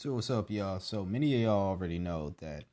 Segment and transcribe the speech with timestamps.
[0.00, 0.80] So what's up, y'all?
[0.80, 2.64] So many of y'all already know that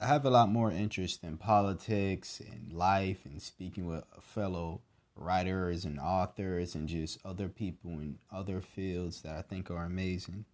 [0.00, 4.80] I have a lot more interest in politics and life and speaking with fellow
[5.14, 10.44] writers and authors and just other people in other fields that I think are amazing.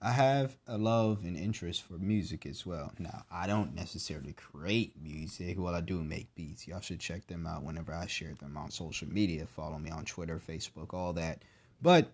[0.00, 2.92] I have a love and interest for music as well.
[3.00, 5.56] Now, I don't necessarily create music.
[5.58, 6.68] Well, I do make beats.
[6.68, 9.46] Y'all should check them out whenever I share them on social media.
[9.46, 11.42] Follow me on Twitter, Facebook, all that.
[11.82, 12.12] But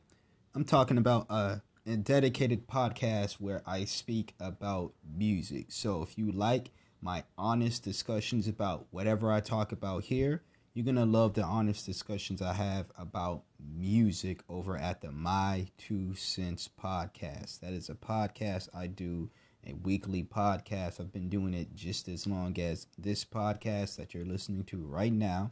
[0.55, 5.67] I'm talking about a a dedicated podcast where I speak about music.
[5.69, 6.71] So if you like
[7.03, 10.43] my honest discussions about whatever I talk about here,
[10.73, 15.67] you're going to love the honest discussions I have about music over at the My
[15.77, 17.61] Two Cents podcast.
[17.61, 19.31] That is a podcast I do,
[19.67, 21.01] a weekly podcast.
[21.01, 25.13] I've been doing it just as long as this podcast that you're listening to right
[25.13, 25.51] now.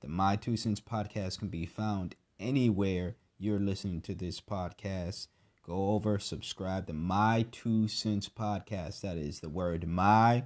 [0.00, 5.26] The My Two Cents podcast can be found anywhere you're listening to this podcast
[5.62, 9.00] go over, subscribe to My Two Cents Podcast.
[9.02, 10.44] That is the word My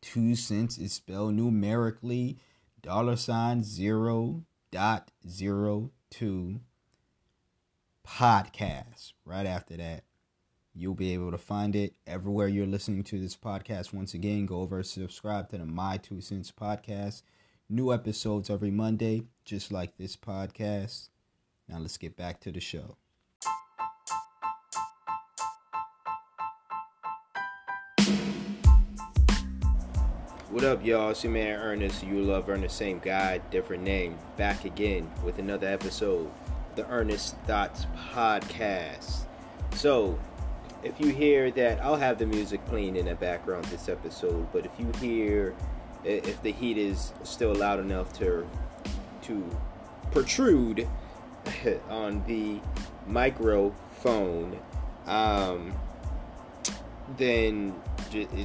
[0.00, 2.38] Two Cents is spelled numerically,
[2.82, 6.60] dollar sign zero dot zero two
[8.06, 9.12] podcast.
[9.24, 10.04] Right after that,
[10.74, 13.92] you'll be able to find it everywhere you're listening to this podcast.
[13.92, 17.22] Once again, go over, subscribe to the My Two Cents Podcast.
[17.68, 21.08] New episodes every Monday, just like this podcast.
[21.68, 22.96] Now let's get back to the show.
[30.56, 31.10] What up, y'all?
[31.10, 32.02] It's your man Ernest.
[32.02, 34.16] You love Ernest, same guy, different name.
[34.38, 36.30] Back again with another episode,
[36.76, 39.26] the Ernest Thoughts Podcast.
[39.74, 40.18] So,
[40.82, 44.50] if you hear that, I'll have the music playing in the background this episode.
[44.50, 45.54] But if you hear,
[46.04, 48.48] if the heat is still loud enough to
[49.24, 49.58] to
[50.10, 50.88] protrude
[51.90, 52.62] on the
[53.06, 54.58] microphone,
[55.04, 55.74] um,
[57.18, 57.74] then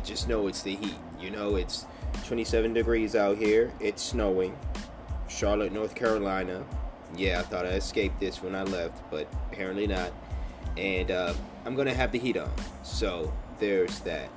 [0.04, 0.96] just know it's the heat.
[1.18, 1.86] You know, it's
[2.32, 3.74] 27 degrees out here.
[3.82, 4.58] It's snowing.
[5.28, 6.64] Charlotte, North Carolina.
[7.18, 10.14] Yeah, I thought I escaped this when I left, but apparently not.
[10.78, 11.34] And uh,
[11.66, 12.50] I'm going to have the heat on.
[12.84, 14.30] So there's that.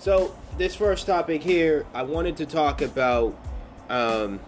[0.00, 3.38] So, this first topic here, I wanted to talk about
[3.88, 4.40] um,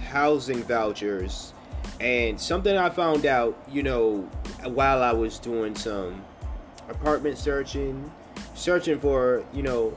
[0.00, 1.54] housing vouchers
[2.00, 4.28] and something I found out, you know,
[4.64, 6.24] while I was doing some
[6.88, 8.10] apartment searching,
[8.56, 9.96] searching for, you know,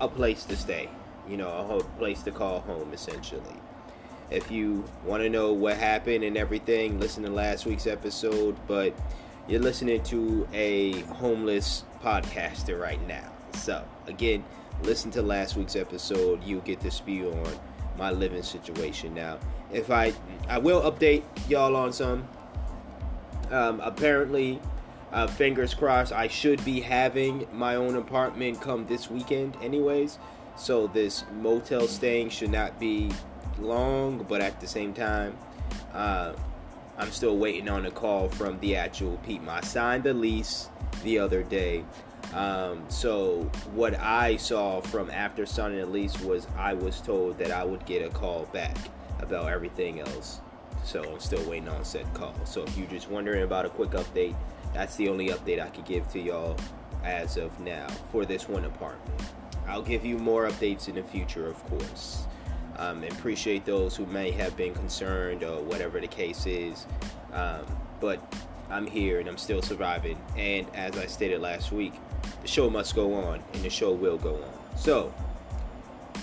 [0.00, 0.88] a place to stay,
[1.28, 3.56] you know, a place to call home, essentially.
[4.30, 8.56] If you want to know what happened and everything, listen to last week's episode.
[8.66, 8.94] But
[9.46, 13.32] you're listening to a homeless podcaster right now.
[13.52, 14.44] So, again,
[14.82, 16.42] listen to last week's episode.
[16.42, 17.58] You get the spiel on
[17.96, 19.14] my living situation.
[19.14, 19.38] Now,
[19.72, 20.12] if I
[20.48, 22.28] I will update y'all on some.
[23.50, 24.60] Um, apparently,
[25.12, 30.18] uh, fingers crossed, I should be having my own apartment come this weekend, anyways.
[30.56, 33.10] So this motel staying should not be
[33.58, 35.36] long, but at the same time,
[35.92, 36.32] uh,
[36.98, 39.50] I'm still waiting on a call from the actual people.
[39.50, 40.70] I signed the lease
[41.04, 41.84] the other day.
[42.32, 43.42] Um, so
[43.74, 47.84] what I saw from after signing the lease was I was told that I would
[47.86, 48.76] get a call back
[49.20, 50.40] about everything else.
[50.84, 52.34] So I'm still waiting on said call.
[52.44, 54.36] So if you're just wondering about a quick update,
[54.76, 56.54] that's the only update I could give to y'all
[57.02, 59.22] as of now for this one apartment.
[59.66, 62.26] I'll give you more updates in the future, of course.
[62.76, 66.84] Um, appreciate those who may have been concerned or whatever the case is.
[67.32, 67.64] Um,
[68.00, 68.20] but
[68.68, 70.20] I'm here and I'm still surviving.
[70.36, 71.94] And as I stated last week,
[72.42, 74.76] the show must go on and the show will go on.
[74.76, 75.14] So,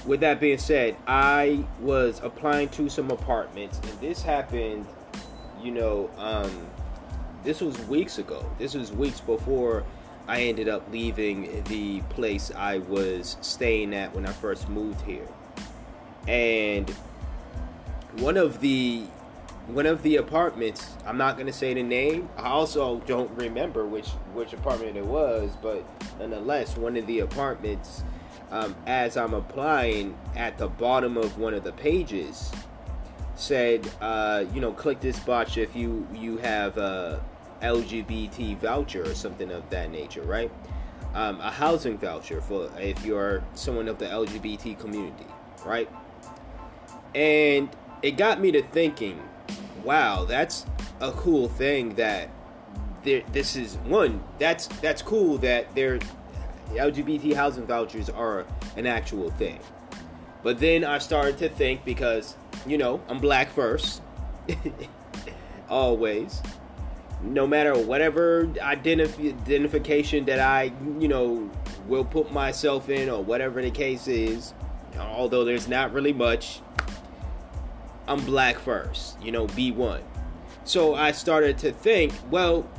[0.06, 4.86] with that being said, I was applying to some apartments, and this happened,
[5.60, 6.68] you know, um,
[7.44, 8.50] this was weeks ago.
[8.58, 9.84] This was weeks before
[10.28, 15.28] I ended up leaving the place I was staying at when I first moved here.
[16.28, 16.90] And
[18.20, 19.06] one of the
[19.68, 22.30] one of the apartments, I'm not gonna say the name.
[22.38, 25.86] I also don't remember which which apartment it was, but
[26.20, 28.04] nonetheless, one of the apartments,
[28.52, 32.52] um, as I'm applying at the bottom of one of the pages,
[33.36, 37.20] said, uh, you know, click this box if you you have uh,
[37.64, 40.52] LGBT voucher or something of that nature, right?
[41.16, 45.26] Um, a housing voucher for if you're someone of the LGBT community,
[45.66, 45.90] right?
[47.16, 47.70] And
[48.02, 49.22] it got me to thinking,
[49.84, 50.66] wow, that's
[51.00, 52.30] a cool thing that
[53.04, 56.00] there, this is one that's that's cool that there
[56.70, 58.46] LGBT housing vouchers are
[58.76, 59.60] an actual thing.
[60.42, 64.02] But then I started to think because you know I'm black first,
[65.70, 66.42] always
[67.24, 71.50] no matter whatever identif- identification that I, you know,
[71.88, 74.54] will put myself in or whatever the case is,
[75.00, 76.62] although there's not really much,
[78.08, 80.02] I'm black first, you know, B1.
[80.66, 82.70] So I started to think, well,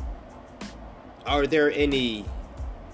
[1.27, 2.25] are there any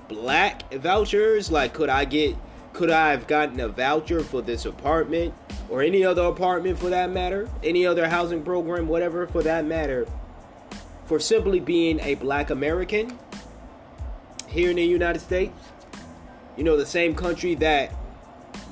[0.09, 1.51] black vouchers?
[1.51, 2.37] Like, could I get,
[2.73, 5.35] could I have gotten a voucher for this apartment
[5.69, 7.49] or any other apartment for that matter?
[7.63, 10.07] Any other housing program, whatever for that matter?
[11.11, 13.19] For simply being a black American
[14.47, 15.53] here in the United States.
[16.57, 17.93] You know, the same country that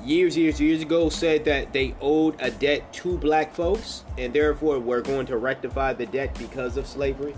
[0.05, 4.79] years, years, years ago said that they owed a debt to black folks and therefore
[4.79, 7.35] we're going to rectify the debt because of slavery.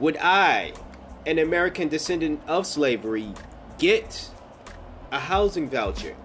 [0.00, 0.72] Would I,
[1.24, 3.32] an American descendant of slavery,
[3.78, 4.30] get
[5.12, 6.16] a housing voucher?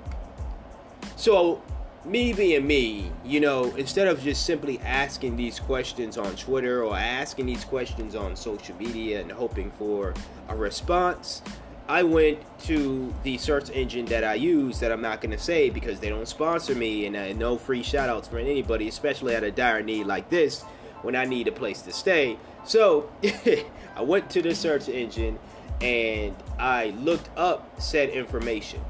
[1.15, 1.61] So
[2.05, 6.95] me being me, you know, instead of just simply asking these questions on Twitter or
[6.95, 10.13] asking these questions on social media and hoping for
[10.49, 11.41] a response,
[11.87, 15.69] I went to the search engine that I use that I'm not going to say
[15.69, 19.51] because they don't sponsor me and uh, no free shoutouts for anybody, especially at a
[19.51, 20.63] dire need like this
[21.01, 22.37] when I need a place to stay.
[22.65, 23.11] So
[23.95, 25.39] I went to the search engine
[25.81, 28.81] and I looked up said information.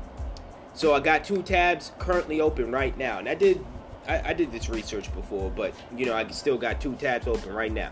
[0.74, 3.64] So I got two tabs currently open right now, and I did
[4.08, 7.54] I, I, did this research before, but you know I still got two tabs open
[7.54, 7.92] right now.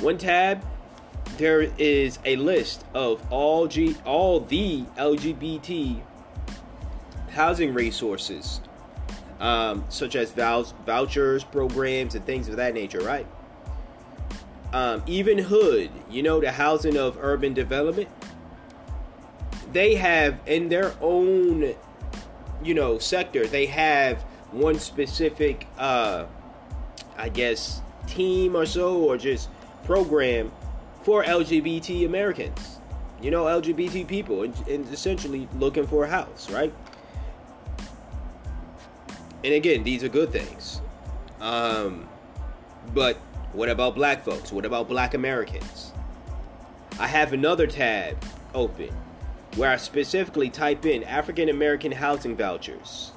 [0.00, 0.64] One tab,
[1.38, 6.02] there is a list of all G all the LGBT
[7.30, 8.60] housing resources,
[9.40, 13.00] um, such as vouchers, programs, and things of that nature.
[13.00, 13.26] Right.
[14.72, 18.08] Um, even Hood, you know, the housing of urban development,
[19.72, 21.74] they have in their own
[22.62, 24.22] you know sector they have
[24.52, 26.24] one specific uh
[27.16, 29.48] i guess team or so or just
[29.84, 30.52] program
[31.02, 32.78] for lgbt americans.
[33.20, 36.72] You know lgbt people and, and essentially looking for a house right?
[39.42, 40.80] And again these are good things.
[41.40, 42.08] Um
[42.92, 43.16] but
[43.52, 44.52] what about black folks?
[44.52, 45.92] What about black americans?
[46.98, 48.22] I have another tab
[48.54, 48.94] open
[49.56, 53.12] where I specifically type in African American housing vouchers.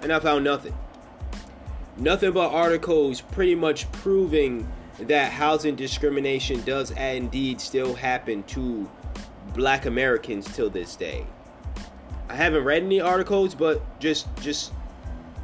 [0.00, 0.74] And I found nothing.
[1.96, 8.90] Nothing but articles pretty much proving that housing discrimination does indeed still happen to
[9.54, 11.26] black Americans till this day.
[12.28, 14.72] I haven't read any articles, but just just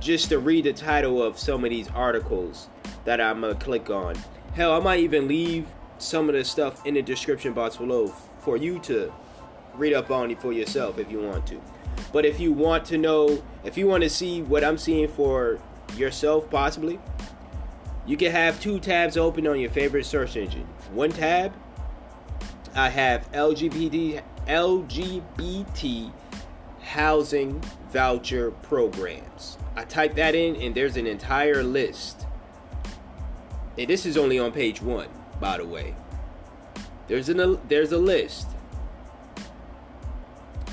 [0.00, 2.68] just to read the title of some of these articles
[3.04, 4.16] that I'm gonna click on.
[4.54, 5.66] Hell, I might even leave
[5.98, 8.08] some of the stuff in the description box below
[8.40, 9.12] for you to
[9.78, 11.60] read up on it for yourself if you want to.
[12.12, 15.60] But if you want to know, if you want to see what I'm seeing for
[15.96, 16.98] yourself, possibly,
[18.06, 20.66] you can have two tabs open on your favorite search engine.
[20.92, 21.52] One tab,
[22.74, 26.12] I have LGBT LGBT
[26.80, 27.60] housing
[27.90, 29.58] voucher programs.
[29.76, 32.26] I type that in, and there's an entire list.
[33.76, 35.08] And this is only on page one,
[35.38, 35.94] by the way.
[37.06, 38.48] There's an there's a list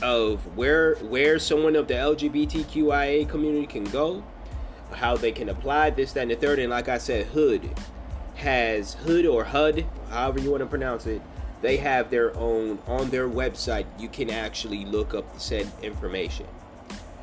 [0.01, 4.23] of where where someone of the LGBTQIA community can go,
[4.91, 6.59] how they can apply this, that, and the third.
[6.59, 7.69] And like I said, Hood
[8.35, 11.21] has Hood or HUD, however you want to pronounce it.
[11.61, 13.85] They have their own on their website.
[13.97, 16.45] You can actually look up the said information.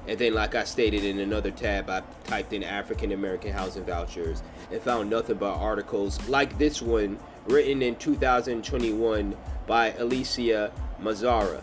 [0.08, 4.42] And then, like I stated in another tab, I typed in African American housing vouchers
[4.72, 11.62] and found nothing but articles like this one written in 2021 by Alicia Mazzara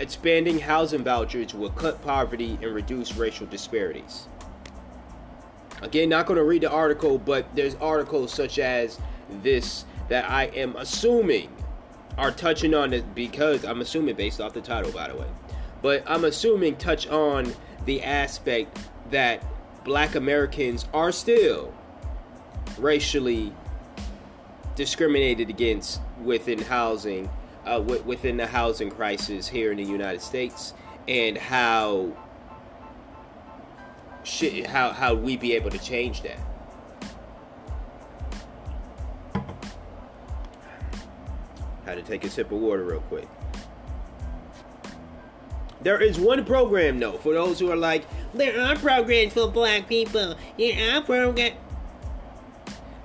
[0.00, 4.26] expanding housing vouchers will cut poverty and reduce racial disparities.
[5.82, 8.98] Again, not going to read the article, but there's articles such as
[9.42, 11.54] this that I am assuming
[12.18, 15.28] are touching on it because I'm assuming based off the title, by the way.
[15.80, 17.52] But I'm assuming touch on
[17.84, 18.78] the aspect
[19.10, 19.44] that
[19.84, 21.72] black Americans are still
[22.78, 23.52] racially
[24.74, 27.30] discriminated against within housing
[27.70, 30.74] uh, w- within the housing crisis here in the United States
[31.06, 32.12] and how
[34.66, 36.38] how how we be able to change that.
[41.84, 43.28] Had to take a sip of water real quick.
[45.82, 49.88] There is one program though for those who are like, there are programs for black
[49.88, 50.34] people.
[50.58, 51.56] There are programs.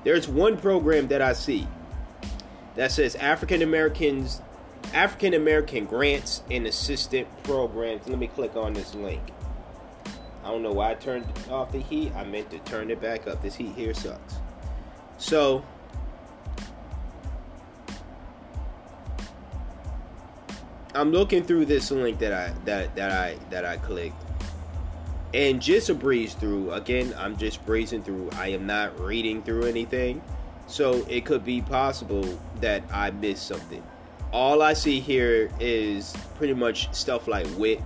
[0.03, 1.67] There's one program that I see
[2.75, 4.41] that says African Americans
[4.93, 8.07] African American grants and assistance programs.
[8.07, 9.21] Let me click on this link.
[10.43, 12.13] I don't know why I turned off the heat.
[12.15, 13.41] I meant to turn it back up.
[13.41, 14.35] This heat here sucks.
[15.17, 15.65] So,
[20.93, 24.15] I'm looking through this link that I that that I that I clicked,
[25.33, 26.71] and just a breeze through.
[26.71, 28.29] Again, I'm just breezing through.
[28.33, 30.21] I am not reading through anything,
[30.67, 33.83] so it could be possible that I missed something.
[34.35, 37.79] All I see here is pretty much stuff like WIC,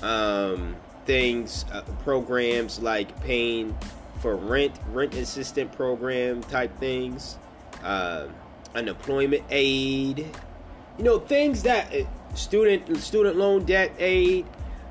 [0.00, 0.76] um,
[1.06, 3.76] things, uh, programs like paying
[4.20, 7.36] for rent, rent assistant program type things,
[7.82, 8.28] uh,
[8.76, 10.20] unemployment aid,
[10.96, 12.04] you know, things that uh,
[12.36, 14.46] student student loan debt aid,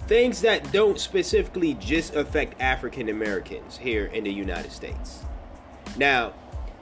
[0.08, 5.24] things that don't specifically just affect African Americans here in the United States.
[5.96, 6.34] Now,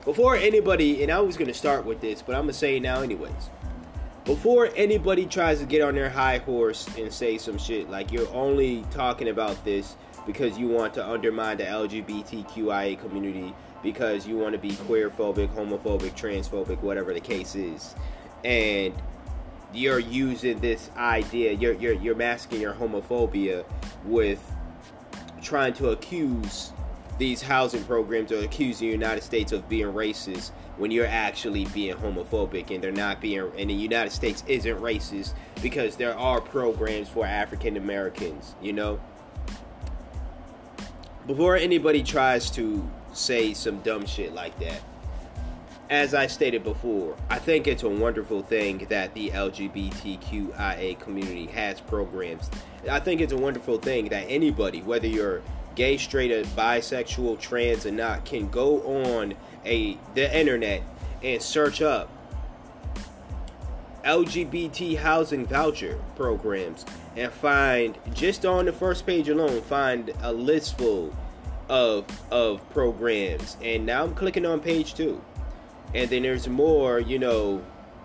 [0.03, 2.79] before anybody, and I was going to start with this, but I'm going to say
[2.79, 3.51] now anyways.
[4.27, 8.29] Before anybody tries to get on their high horse and say some shit like you're
[8.33, 14.51] only talking about this because you want to undermine the LGBTQIA community because you want
[14.51, 17.95] to be queerphobic, homophobic, transphobic, whatever the case is.
[18.43, 18.93] And
[19.73, 23.63] you're using this idea, you're you're you're masking your homophobia
[24.03, 24.43] with
[25.41, 26.73] trying to accuse
[27.17, 31.95] these housing programs or accuse the United States of being racist when you're actually being
[31.95, 37.09] homophobic and they're not being and the United States isn't racist because there are programs
[37.09, 38.99] for African Americans, you know?
[41.25, 44.81] Before anybody tries to say some dumb shit like that,
[45.89, 51.79] as I stated before, I think it's a wonderful thing that the LGBTQIA community has
[51.79, 52.49] programs.
[52.89, 55.41] I think it's a wonderful thing that anybody, whether you're
[55.75, 59.35] gay, straight, or bisexual, trans, or not, can go on
[59.67, 60.81] a the internet
[61.23, 62.09] and search up
[64.07, 66.85] LGBT housing voucher programs
[67.17, 71.13] and find just on the first page alone find a list full
[71.67, 73.57] of of programs.
[73.61, 75.21] And now I'm clicking on page two.
[75.93, 77.61] And then there's more you know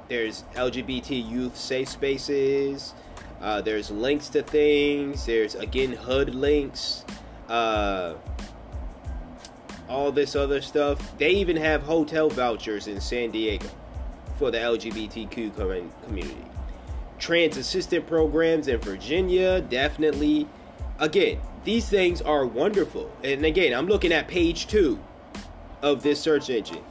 [0.09, 2.95] there's lgbt youth safe spaces.
[3.40, 5.25] Uh, there's links to things.
[5.25, 7.04] There's again HUD links.
[7.49, 8.14] Uh,
[9.89, 11.17] all this other stuff.
[11.19, 13.69] They even have hotel vouchers in san diego
[14.39, 16.45] for the lgbtq community.
[17.19, 20.49] Trans assistant programs in virginia definitely.
[20.99, 23.11] Again these things are wonderful.
[23.23, 24.99] And again i'm looking at page two
[25.83, 26.83] of this search engine.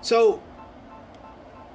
[0.00, 0.42] So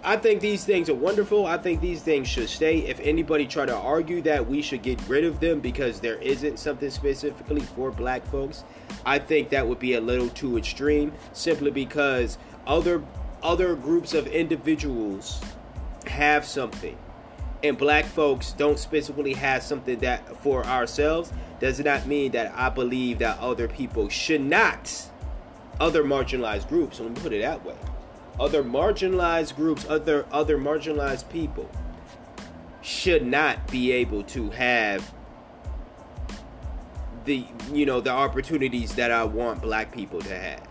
[0.05, 1.45] I think these things are wonderful.
[1.45, 2.79] I think these things should stay.
[2.79, 6.59] If anybody try to argue that we should get rid of them because there isn't
[6.59, 8.65] something specifically for black folks,
[9.05, 13.03] I think that would be a little too extreme simply because other
[13.41, 15.41] other groups of individuals
[16.07, 16.97] have something.
[17.63, 22.69] And black folks don't specifically have something that for ourselves does not mean that I
[22.69, 25.09] believe that other people should not.
[25.79, 27.75] Other marginalized groups, let me put it that way.
[28.39, 31.69] Other marginalized groups, other other marginalized people
[32.81, 35.13] should not be able to have
[37.25, 40.67] the you know the opportunities that I want black people to have.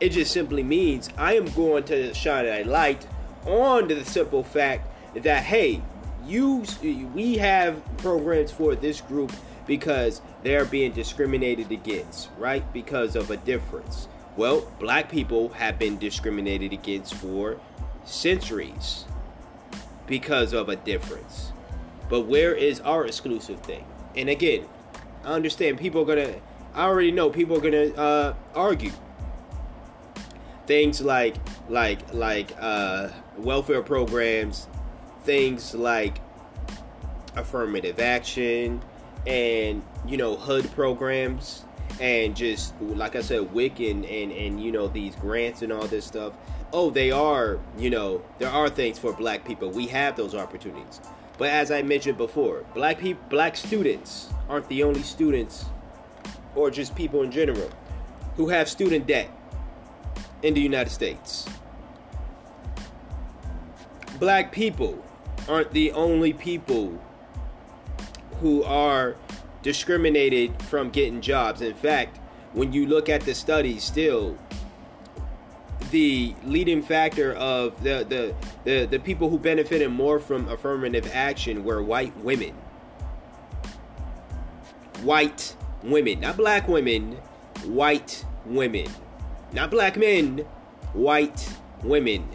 [0.00, 3.06] It just simply means I am going to shine a light
[3.46, 4.88] on the simple fact
[5.22, 5.82] that hey,
[6.24, 6.64] you
[7.14, 9.32] we have programs for this group
[9.66, 12.70] because they're being discriminated against, right?
[12.72, 14.08] Because of a difference.
[14.36, 17.60] Well, black people have been discriminated against for
[18.04, 19.04] centuries
[20.06, 21.52] because of a difference.
[22.08, 23.84] But where is our exclusive thing?
[24.16, 24.66] And again,
[25.28, 26.34] I understand people are gonna.
[26.72, 28.92] I already know people are gonna uh, argue
[30.66, 31.36] things like
[31.68, 34.68] like like uh, welfare programs,
[35.24, 36.22] things like
[37.36, 38.80] affirmative action,
[39.26, 41.66] and you know HUD programs
[42.00, 45.86] and just like I said, WIC and, and and you know these grants and all
[45.86, 46.32] this stuff.
[46.72, 49.68] Oh, they are you know there are things for Black people.
[49.68, 51.02] We have those opportunities,
[51.36, 55.66] but as I mentioned before, Black people, Black students aren't the only students,
[56.54, 57.70] or just people in general,
[58.36, 59.28] who have student debt
[60.42, 61.48] in the United States.
[64.18, 65.02] Black people
[65.48, 67.00] aren't the only people
[68.40, 69.16] who are
[69.62, 71.60] discriminated from getting jobs.
[71.60, 72.18] In fact,
[72.52, 74.36] when you look at the studies, still
[75.90, 81.64] the leading factor of the, the the the people who benefited more from affirmative action
[81.64, 82.54] were white women.
[85.02, 87.12] White women, not black women,
[87.64, 88.90] white women.
[89.52, 90.38] Not black men,
[90.92, 92.28] white women.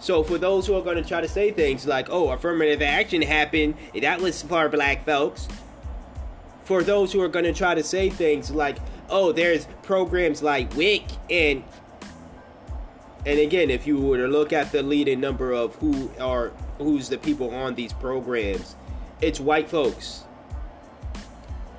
[0.00, 3.20] So for those who are going to try to say things like, "Oh, affirmative action
[3.20, 5.48] happened, that was for black folks,"
[6.68, 8.76] for those who are going to try to say things like,
[9.08, 11.64] oh, there's programs like WIC and
[13.24, 17.08] And again, if you were to look at the leading number of who are who's
[17.08, 18.76] the people on these programs,
[19.22, 20.24] it's white folks.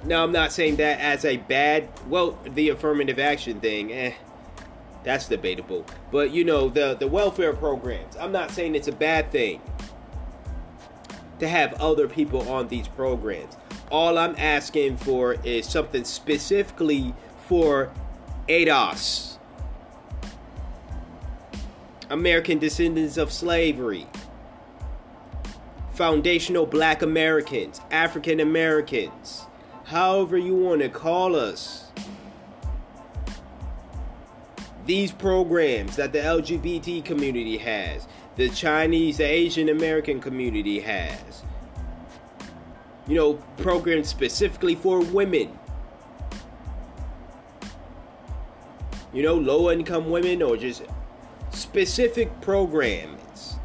[0.06, 4.14] Now, I'm not saying that as a bad, well, the affirmative action thing, eh,
[5.04, 5.86] that's debatable.
[6.12, 9.62] But you know, the the welfare programs, I'm not saying it's a bad thing
[11.40, 13.58] to have other people on these programs.
[13.92, 17.14] All I'm asking for is something specifically
[17.48, 17.92] for
[18.48, 19.38] ADOS,
[22.10, 24.08] American descendants of slavery,
[25.94, 29.46] foundational black Americans, African Americans,
[29.90, 31.86] however you want to call us.
[34.86, 41.44] These programs that the LGBT community has, the Chinese, the Asian American community has,
[43.08, 45.58] you know, programs specifically for women.
[49.12, 50.84] You know, low income women or just
[51.52, 53.56] specific programs.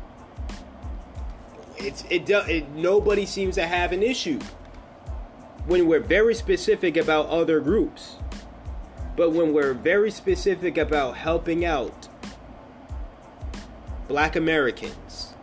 [1.76, 4.40] It's it, it nobody seems to have an issue
[5.66, 8.16] when we're very specific about other groups.
[9.16, 12.08] But when we're very specific about helping out
[14.08, 15.34] black Americans,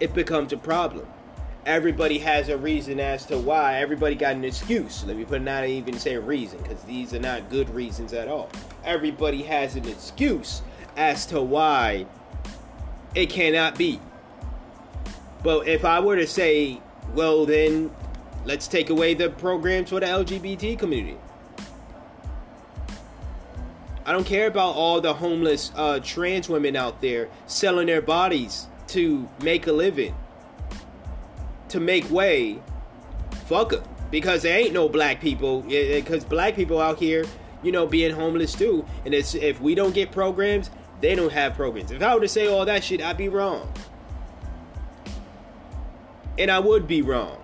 [0.00, 1.06] it becomes a problem
[1.66, 3.76] everybody has a reason as to why.
[3.80, 5.04] Everybody got an excuse.
[5.04, 8.50] Let me put not even say reason because these are not good reasons at all.
[8.84, 10.62] Everybody has an excuse
[10.96, 12.06] as to why
[13.14, 14.00] it cannot be.
[15.42, 16.80] But if I were to say,
[17.14, 17.90] well, then
[18.44, 21.18] let's take away the programs for the LGBT community.
[24.04, 28.66] I don't care about all the homeless uh, trans women out there selling their bodies
[28.88, 30.14] to make a living
[31.70, 32.60] to make way,
[33.46, 33.82] fuck them.
[34.10, 35.62] Because there ain't no black people.
[35.62, 37.24] Because black people out here,
[37.62, 38.84] you know, being homeless too.
[39.04, 40.70] And it's if we don't get programs,
[41.00, 41.92] they don't have programs.
[41.92, 43.72] If I were to say all that shit, I'd be wrong.
[46.38, 47.39] And I would be wrong.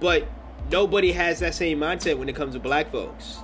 [0.00, 0.28] But
[0.70, 3.38] nobody has that same mindset when it comes to black folks.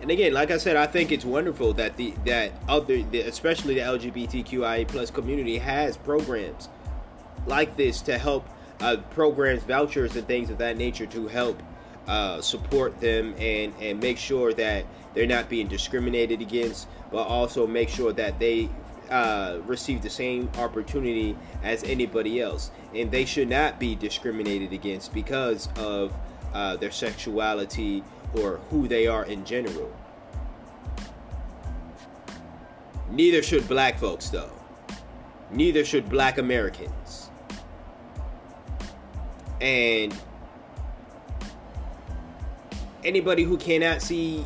[0.00, 3.80] And again, like I said, I think it's wonderful that the that other, especially the
[3.80, 6.68] LGBTQIA plus community has programs
[7.46, 8.48] like this to help
[8.80, 11.60] uh, programs, vouchers, and things of that nature to help
[12.06, 17.66] uh, support them and, and make sure that they're not being discriminated against, but also
[17.66, 18.68] make sure that they
[19.10, 22.70] uh, receive the same opportunity as anybody else.
[22.94, 26.12] And they should not be discriminated against because of
[26.52, 28.02] uh, their sexuality
[28.34, 29.90] or who they are in general.
[33.10, 34.52] Neither should black folks, though.
[35.50, 37.28] Neither should black Americans
[39.60, 40.14] and
[43.04, 44.42] anybody who cannot see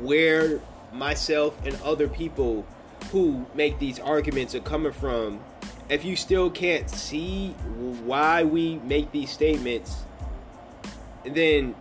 [0.00, 0.60] where
[0.92, 2.66] myself and other people
[3.12, 5.40] who make these arguments are coming from
[5.88, 7.50] if you still can't see
[8.04, 10.02] why we make these statements
[11.24, 11.74] then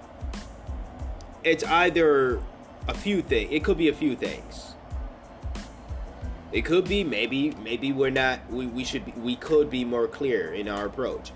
[1.43, 2.41] it's either
[2.87, 4.71] a few things it could be a few things.
[6.51, 10.07] It could be maybe maybe we're not we, we should be, we could be more
[10.07, 11.31] clear in our approach.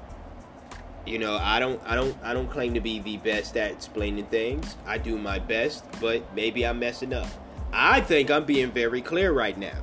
[1.05, 4.25] You know i don't i don't i don't claim to be the best at explaining
[4.27, 4.77] things.
[4.85, 7.27] I do my best but maybe i'm messing up
[7.73, 9.77] i think i'm being very clear right now.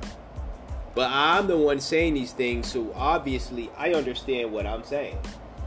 [0.95, 5.17] But i'm the one saying these things so obviously i understand what i'm saying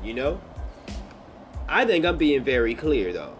[0.02, 0.40] you know?
[1.68, 3.36] I think i'm being very clear though.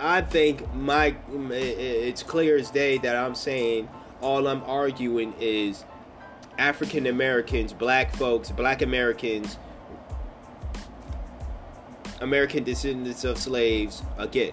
[0.00, 3.88] I think my it's clear as day that i'm saying
[4.20, 5.84] all i'm arguing is
[6.58, 9.58] african americans black folks black americans
[12.22, 14.52] American descendants of slaves, again,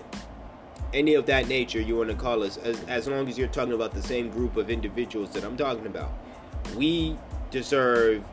[0.94, 3.74] any of that nature you want to call us, as, as long as you're talking
[3.74, 6.12] about the same group of individuals that I'm talking about,
[6.76, 7.18] we
[7.52, 8.24] deserve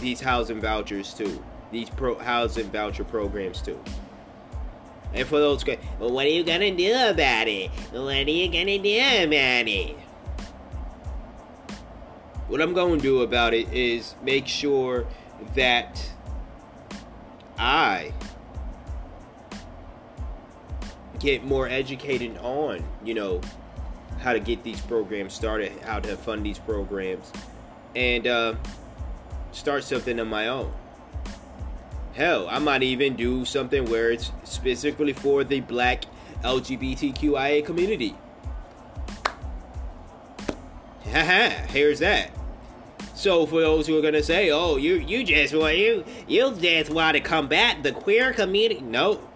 [0.00, 1.42] these housing vouchers too,
[1.72, 3.80] these pro housing voucher programs too.
[5.14, 5.64] And for those
[5.98, 7.70] well, what are you gonna do about it?
[7.92, 9.96] What are you gonna do about it?
[12.48, 15.06] What I'm to do about it is make sure
[15.54, 16.02] that
[17.58, 18.12] I
[21.18, 23.40] get more educated on, you know,
[24.20, 27.32] how to get these programs started, how to fund these programs,
[27.94, 28.54] and uh,
[29.52, 30.72] start something of my own.
[32.14, 36.04] Hell, I might even do something where it's specifically for the black
[36.42, 38.14] LGBTQIA community.
[41.04, 42.30] Haha, here's that.
[43.14, 46.90] So for those who are gonna say, "Oh, you you just want you you just
[46.90, 49.27] want to combat the queer community," no,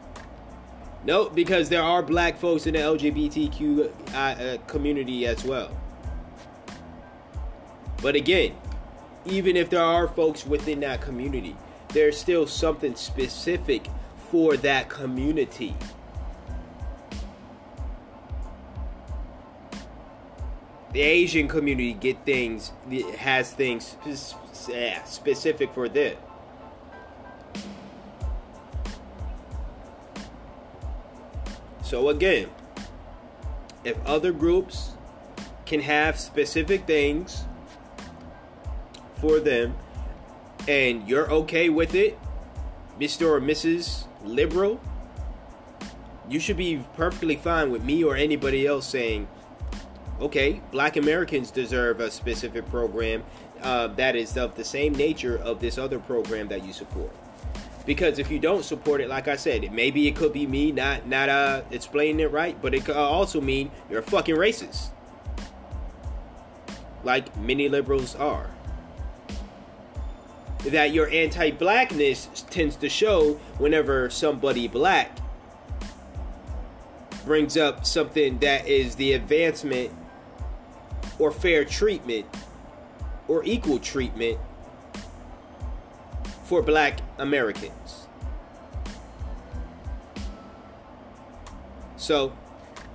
[1.05, 5.77] No, because there are black folks in the LGBTQ uh, community as well.
[8.01, 8.55] But again,
[9.25, 11.57] even if there are folks within that community,
[11.89, 13.87] there's still something specific
[14.31, 15.75] for that community.
[20.93, 22.73] The Asian community get things
[23.17, 23.97] has things
[25.05, 26.17] specific for them.
[31.83, 32.49] So again,
[33.85, 34.93] if other groups
[35.67, 37.45] can have specific things
[39.17, 39.77] for them
[40.69, 42.19] and you're okay with it,
[42.99, 43.27] Mr.
[43.27, 44.07] or Mrs.
[44.25, 44.81] Liberal,
[46.29, 49.27] you should be perfectly fine with me or anybody else saying,
[50.21, 53.25] okay, black Americans deserve a specific program
[53.63, 57.13] uh, that is of the same nature of this other program that you support
[57.85, 61.07] because if you don't support it like i said maybe it could be me not
[61.07, 64.91] not uh explaining it right but it could also mean you're a fucking racist.
[67.05, 68.51] Like many liberals are.
[70.67, 75.19] That your anti-blackness tends to show whenever somebody black
[77.25, 79.93] brings up something that is the advancement
[81.19, 82.27] or fair treatment
[83.27, 84.39] or equal treatment
[86.53, 88.07] for black Americans.
[91.97, 92.31] So,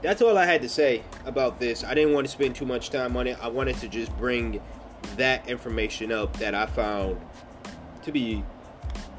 [0.04, 1.84] that's all I had to say about this.
[1.84, 3.36] I didn't want to spend too much time on it.
[3.42, 4.62] I wanted to just bring
[5.16, 7.20] that information up that I found
[8.04, 8.44] to be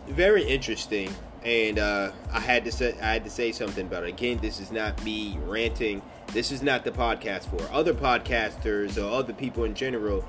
[0.06, 4.10] very interesting and uh, I had to say I had to say something about it.
[4.10, 6.00] Again, this is not me ranting.
[6.28, 10.24] This is not the podcast for other podcasters or other people in general.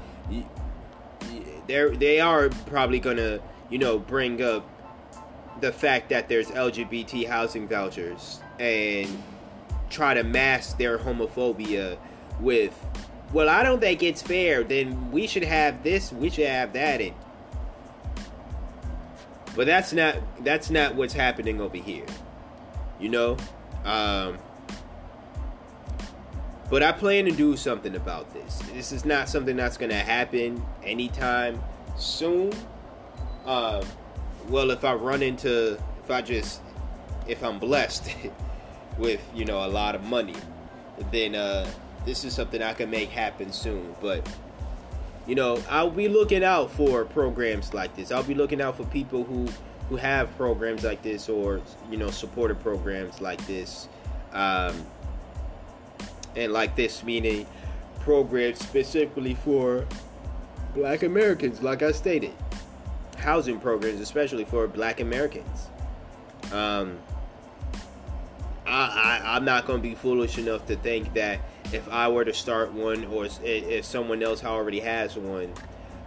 [1.68, 4.68] They they are probably gonna you know, bring up
[5.62, 9.22] the fact that there's LGBT housing vouchers and
[9.90, 11.98] try to mask their homophobia
[12.40, 12.74] with,
[13.34, 14.64] well, I don't think it's fair.
[14.64, 17.14] Then we should have this, we should have that, and
[19.56, 22.06] but that's not that's not what's happening over here.
[23.00, 23.38] You know,
[23.84, 24.38] um,
[26.70, 28.60] but I plan to do something about this.
[28.74, 31.62] This is not something that's gonna happen anytime
[31.98, 32.52] soon.
[33.46, 33.84] Uh,
[34.48, 35.74] well, if I run into,
[36.04, 36.62] if I just,
[37.28, 38.12] if I'm blessed
[38.98, 40.36] with, you know, a lot of money,
[41.12, 41.70] then uh,
[42.06, 43.96] this is something I can make happen soon.
[44.02, 44.28] But,
[45.28, 48.12] you know, I'll be looking out for programs like this.
[48.12, 49.48] I'll be looking out for people who
[49.90, 53.90] who have programs like this or you know supported programs like this
[54.34, 54.86] um,
[56.36, 57.46] and like this meaning
[58.00, 59.86] programs specifically for
[60.76, 62.32] black americans like i stated
[63.20, 65.70] housing programs, especially for Black Americans.
[66.52, 66.98] Um,
[68.66, 71.40] I, I, am not going to be foolish enough to think that
[71.72, 75.54] if I were to start one, or if someone else already has one,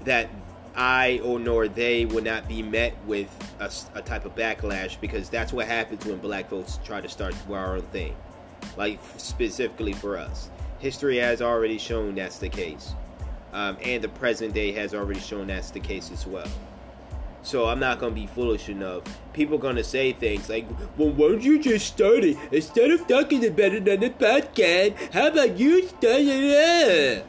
[0.04, 0.28] that
[0.74, 3.28] I or nor they would not be met with
[3.60, 7.34] a, a, type of backlash because that's what happens when black folks try to start
[7.50, 8.16] our own thing.
[8.76, 10.50] Like, specifically for us.
[10.78, 12.94] History has already shown that's the case.
[13.52, 16.48] Um, and the present day has already shown that's the case as well.
[17.42, 19.02] So I'm not gonna be foolish enough.
[19.32, 20.64] People gonna say things like,
[20.96, 25.12] "Well, why don't you just start it instead of talking about it on the podcast?
[25.12, 27.26] How about you start it?"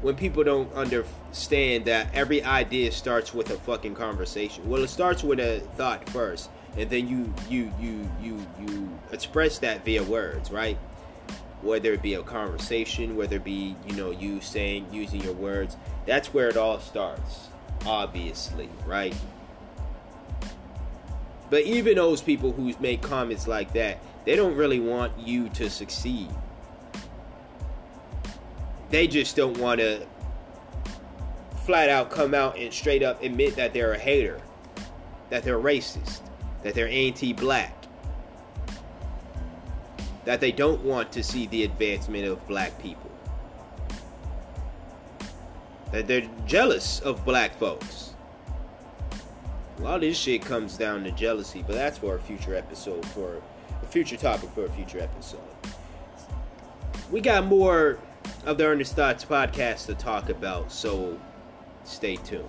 [0.00, 4.68] When people don't understand that every idea starts with a fucking conversation.
[4.68, 9.58] Well, it starts with a thought first, and then you you you you you express
[9.58, 10.78] that via words, right?
[11.62, 15.76] Whether it be a conversation, whether it be you know you saying using your words,
[16.06, 17.47] that's where it all starts
[17.86, 19.14] obviously, right?
[21.50, 25.70] But even those people who make comments like that, they don't really want you to
[25.70, 26.28] succeed.
[28.90, 30.06] They just don't want to
[31.64, 34.40] flat out come out and straight up admit that they're a hater,
[35.30, 36.20] that they're racist,
[36.62, 37.84] that they're anti black,
[40.24, 43.07] that they don't want to see the advancement of black people
[45.92, 48.14] that they're jealous of black folks.
[49.78, 53.06] A lot of this shit comes down to jealousy, but that's for a future episode,
[53.06, 53.40] for
[53.82, 55.40] a future topic for a future episode.
[57.10, 57.98] We got more
[58.44, 61.18] of the Earnest Thoughts podcast to talk about, so
[61.84, 62.44] stay tuned.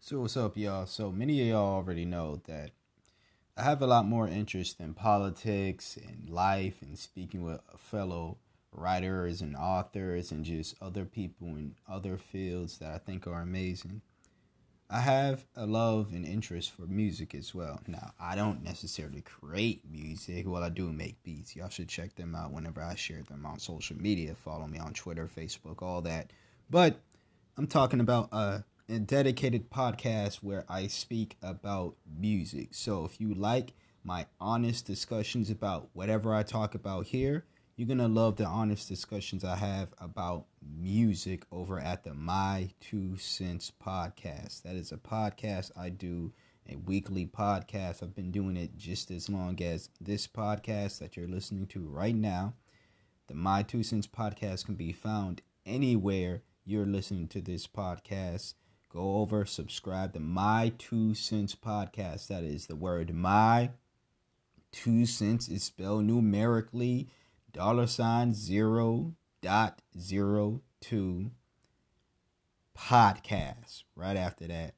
[0.00, 0.86] So what's up, y'all?
[0.86, 2.70] So many of y'all already know that
[3.58, 8.36] I have a lot more interest in politics and life and speaking with fellow
[8.70, 14.02] writers and authors and just other people in other fields that I think are amazing.
[14.90, 17.80] I have a love and interest for music as well.
[17.86, 20.44] Now, I don't necessarily create music.
[20.46, 21.56] Well, I do make beats.
[21.56, 24.34] Y'all should check them out whenever I share them on social media.
[24.34, 26.30] Follow me on Twitter, Facebook, all that.
[26.68, 27.00] But
[27.56, 32.68] I'm talking about a, a dedicated podcast where I speak about music.
[32.70, 37.44] So if you like my honest discussions about whatever I talk about here,
[37.74, 42.70] you're going to love the honest discussions I have about music over at the My
[42.80, 44.62] Two Cents podcast.
[44.62, 46.32] That is a podcast I do,
[46.68, 48.04] a weekly podcast.
[48.04, 52.14] I've been doing it just as long as this podcast that you're listening to right
[52.14, 52.54] now.
[53.26, 58.54] The My Two Cents podcast can be found anywhere you're listening to this podcast.
[58.88, 62.28] Go over, subscribe to My Two Cents podcast.
[62.28, 63.70] That is the word My
[64.70, 67.08] Two Cents is spelled numerically
[67.52, 71.30] dollar sign zero dot zero two
[72.78, 73.82] podcast.
[73.96, 74.74] Right after that,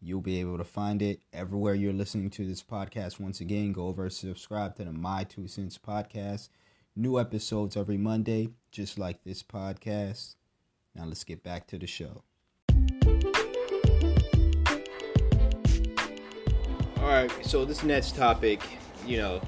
[0.00, 3.18] you'll be able to find it everywhere you're listening to this podcast.
[3.18, 6.48] Once again, go over subscribe to the My Two Cents podcast.
[6.94, 10.36] New episodes every Monday, just like this podcast.
[10.94, 12.22] Now let's get back to the show.
[17.02, 18.62] All right, so this next topic,
[19.04, 19.40] you know,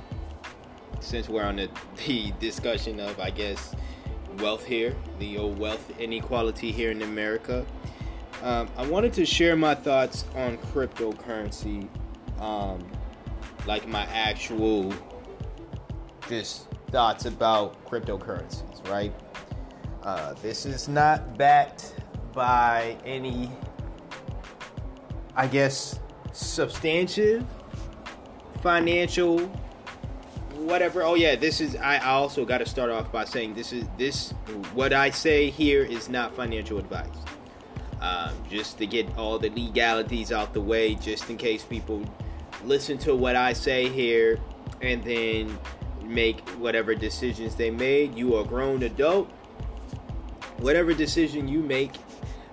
[0.98, 1.70] since we're on the,
[2.04, 3.76] the discussion of, I guess,
[4.38, 7.64] wealth here, the old wealth inequality here in America,
[8.42, 11.88] um, I wanted to share my thoughts on cryptocurrency,
[12.40, 12.84] um,
[13.68, 14.92] like my actual
[16.28, 19.14] just thoughts about cryptocurrencies, right?
[20.02, 21.94] Uh, this is not backed
[22.32, 23.48] by any,
[25.36, 26.00] I guess,
[26.34, 27.46] substantive
[28.62, 29.50] financial
[30.56, 31.02] whatever.
[31.02, 31.76] Oh yeah, this is.
[31.76, 34.30] I also got to start off by saying this is this.
[34.72, 37.08] What I say here is not financial advice.
[38.00, 42.04] Um, just to get all the legalities out the way, just in case people
[42.64, 44.38] listen to what I say here
[44.82, 45.58] and then
[46.02, 48.14] make whatever decisions they made.
[48.14, 49.30] You are a grown adult.
[50.58, 51.92] Whatever decision you make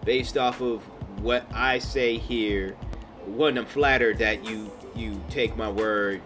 [0.06, 0.82] based off of
[1.22, 2.76] what I say here,
[3.36, 6.22] one, I'm flattered that you you take my word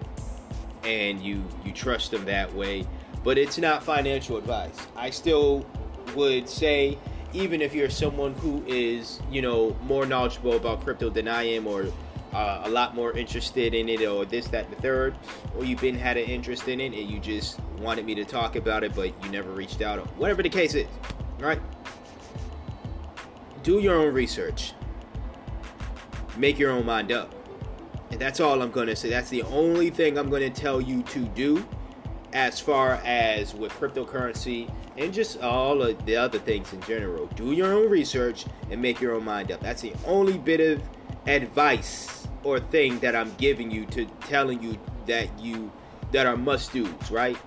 [0.83, 2.85] and you you trust them that way.
[3.23, 4.75] But it's not financial advice.
[4.95, 5.65] I still
[6.15, 6.97] would say
[7.33, 11.67] even if you're someone who is, you know, more knowledgeable about crypto than I am
[11.67, 11.87] or
[12.33, 15.15] uh, a lot more interested in it or this, that, the third,
[15.57, 18.55] or you've been had an interest in it and you just wanted me to talk
[18.55, 20.87] about it, but you never reached out, or whatever the case is,
[21.39, 21.59] right?
[23.63, 24.73] Do your own research.
[26.37, 27.33] Make your own mind up.
[28.11, 29.09] And that's all I'm going to say.
[29.09, 31.65] That's the only thing I'm going to tell you to do
[32.33, 37.27] as far as with cryptocurrency and just all of the other things in general.
[37.27, 39.61] Do your own research and make your own mind up.
[39.61, 40.81] That's the only bit of
[41.27, 45.71] advice or thing that I'm giving you to telling you that you
[46.11, 47.37] that are must do's, right?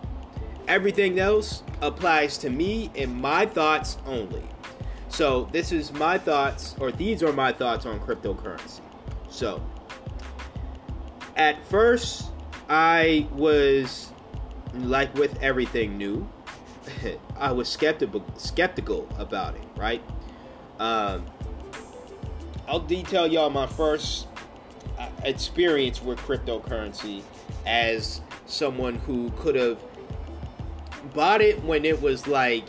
[0.66, 4.42] Everything else applies to me and my thoughts only.
[5.08, 8.80] So, this is my thoughts or these are my thoughts on cryptocurrency.
[9.28, 9.62] So,
[11.36, 12.30] at first,
[12.68, 14.12] I was
[14.74, 16.28] like with everything new.
[17.36, 20.02] I was skeptical skeptical about it, right?
[20.78, 21.24] Um,
[22.66, 24.26] I'll detail y'all my first
[24.98, 27.22] uh, experience with cryptocurrency
[27.66, 29.78] as someone who could have
[31.14, 32.64] bought it when it was like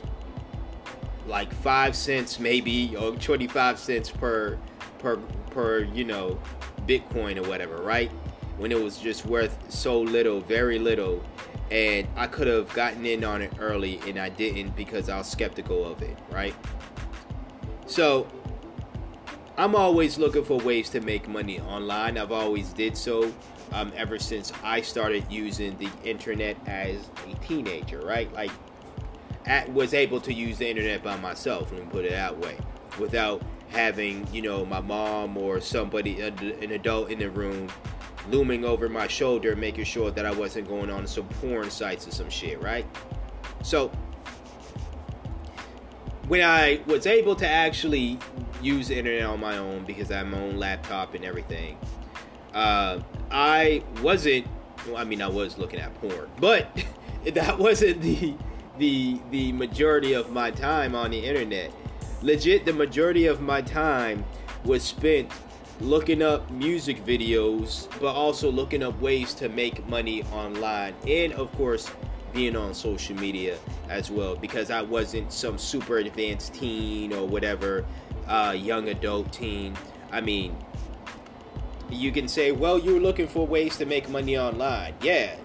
[1.29, 4.57] like five cents maybe or 25 cents per
[4.97, 5.17] per
[5.51, 6.39] per you know
[6.87, 8.11] bitcoin or whatever right
[8.59, 11.23] when it was just worth so little, very little,
[11.71, 15.31] and I could have gotten in on it early and I didn't because I was
[15.31, 16.53] skeptical of it, right?
[17.87, 18.27] So
[19.57, 22.17] I'm always looking for ways to make money online.
[22.17, 23.33] I've always did so
[23.71, 28.31] um, ever since I started using the internet as a teenager, right?
[28.33, 28.51] Like,
[29.49, 31.71] at, was able to use the internet by myself.
[31.71, 32.55] Let me put it that way,
[32.99, 37.67] without having you know my mom or somebody, an adult in the room
[38.29, 42.11] looming over my shoulder, making sure that I wasn't going on some porn sites or
[42.11, 42.85] some shit, right?
[43.63, 43.91] So,
[46.27, 48.19] when I was able to actually
[48.61, 51.77] use the internet on my own because I have my own laptop and everything,
[52.53, 52.99] uh,
[53.31, 54.47] I wasn't.
[54.87, 56.85] Well, I mean, I was looking at porn, but
[57.33, 58.33] that wasn't the
[58.79, 61.71] the the majority of my time on the internet.
[62.21, 64.25] Legit, the majority of my time
[64.65, 65.31] was spent
[65.79, 71.51] looking up music videos, but also looking up ways to make money online, and of
[71.53, 71.89] course,
[72.33, 73.57] being on social media
[73.89, 74.35] as well.
[74.35, 77.85] Because I wasn't some super advanced teen or whatever,
[78.27, 79.77] uh, young adult teen.
[80.11, 80.57] I mean,
[81.91, 84.93] You can say, well, you're looking for ways to make money online.
[85.01, 85.35] Yeah,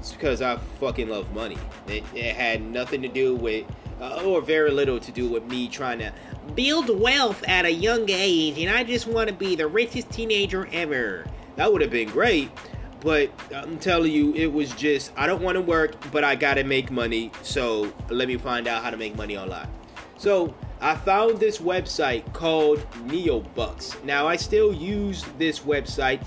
[0.00, 1.58] it's because I fucking love money.
[1.86, 3.66] It, it had nothing to do with,
[4.00, 6.12] uh, or very little to do with me trying to
[6.54, 10.66] build wealth at a young age, and I just want to be the richest teenager
[10.72, 11.26] ever.
[11.56, 12.50] That would have been great,
[13.00, 16.64] but I'm telling you, it was just I don't want to work, but I gotta
[16.64, 17.30] make money.
[17.42, 19.68] So let me find out how to make money online.
[20.16, 24.02] So I found this website called NeoBux.
[24.04, 26.26] Now I still use this website,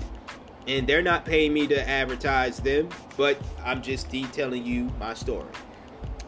[0.66, 5.48] and they're not paying me to advertise them, but I'm just detailing you my story.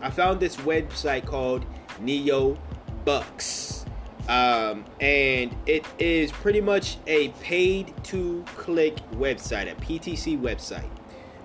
[0.01, 1.65] I found this website called
[2.01, 3.87] NeoBux.
[4.29, 10.89] Um, and it is pretty much a paid to click website, a PTC website.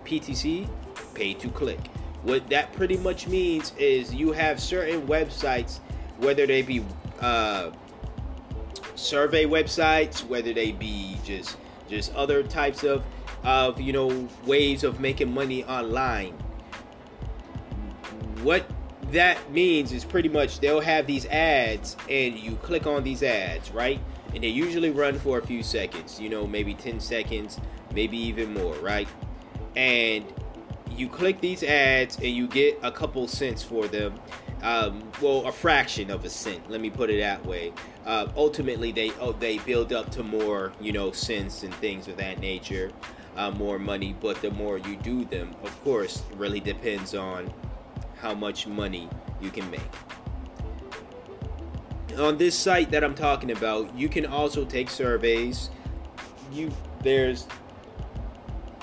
[0.04, 0.68] PTC,
[1.14, 1.80] pay to click.
[2.24, 5.80] What that pretty much means is you have certain websites,
[6.18, 6.84] whether they be
[7.20, 7.72] uh,
[8.96, 11.58] survey websites, whether they be just
[11.92, 13.04] just other types of
[13.44, 16.34] of you know ways of making money online.
[18.42, 18.66] What
[19.12, 23.70] that means is pretty much they'll have these ads and you click on these ads,
[23.72, 24.00] right?
[24.34, 27.60] And they usually run for a few seconds, you know, maybe 10 seconds,
[27.94, 29.08] maybe even more, right?
[29.76, 30.26] And
[30.90, 34.18] you click these ads and you get a couple cents for them.
[34.62, 36.70] Um, well, a fraction of a cent.
[36.70, 37.74] Let me put it that way.
[38.06, 42.18] Uh, ultimately, they oh, they build up to more, you know, cents and things of
[42.18, 42.92] that nature,
[43.36, 44.16] uh, more money.
[44.20, 47.52] But the more you do them, of course, really depends on
[48.18, 49.10] how much money
[49.42, 49.82] you can make.
[52.20, 55.72] On this site that I'm talking about, you can also take surveys.
[56.52, 56.72] You
[57.02, 57.48] there's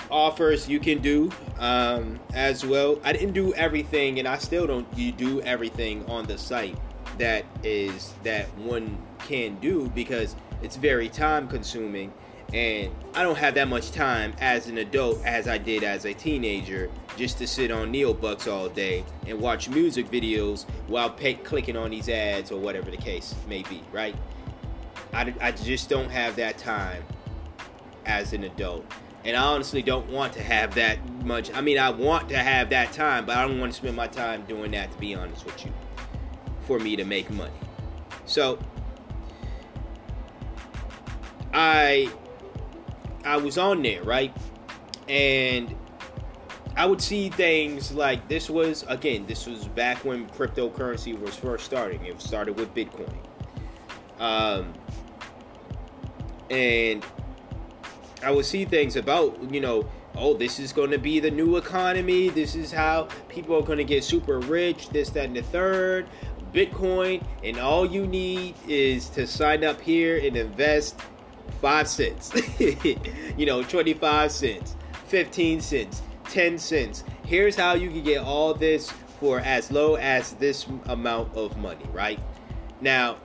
[0.09, 2.99] offers you can do um, as well.
[3.03, 4.87] I didn't do everything, and I still don't.
[4.97, 6.77] You do everything on the site
[7.17, 12.13] that is that one can do because it's very time consuming
[12.53, 16.13] and I don't have that much time as an adult as I did as a
[16.13, 21.77] teenager just to sit on NeoBux all day and watch music videos while pay- clicking
[21.77, 24.15] on these ads or whatever the case may be, right?
[25.13, 27.03] I, I just don't have that time
[28.05, 28.85] as an adult.
[29.25, 31.53] And I honestly don't want to have that much.
[31.53, 34.07] I mean, I want to have that time, but I don't want to spend my
[34.07, 35.73] time doing that, to be honest with you,
[36.61, 37.51] for me to make money.
[38.25, 38.59] So,
[41.53, 42.11] I
[43.25, 44.35] I was on there, right?
[45.07, 45.75] And
[46.75, 51.65] I would see things like this was again, this was back when cryptocurrency was first
[51.65, 52.05] starting.
[52.05, 53.13] It started with Bitcoin.
[54.19, 54.73] Um,
[56.49, 57.05] and
[58.23, 61.57] I would see things about, you know, oh, this is going to be the new
[61.57, 62.29] economy.
[62.29, 66.07] This is how people are going to get super rich, this, that, and the third.
[66.53, 70.99] Bitcoin, and all you need is to sign up here and invest
[71.61, 72.31] five cents,
[73.37, 74.75] you know, 25 cents,
[75.07, 77.03] 15 cents, 10 cents.
[77.25, 81.85] Here's how you can get all this for as low as this amount of money,
[81.91, 82.19] right?
[82.81, 83.17] Now,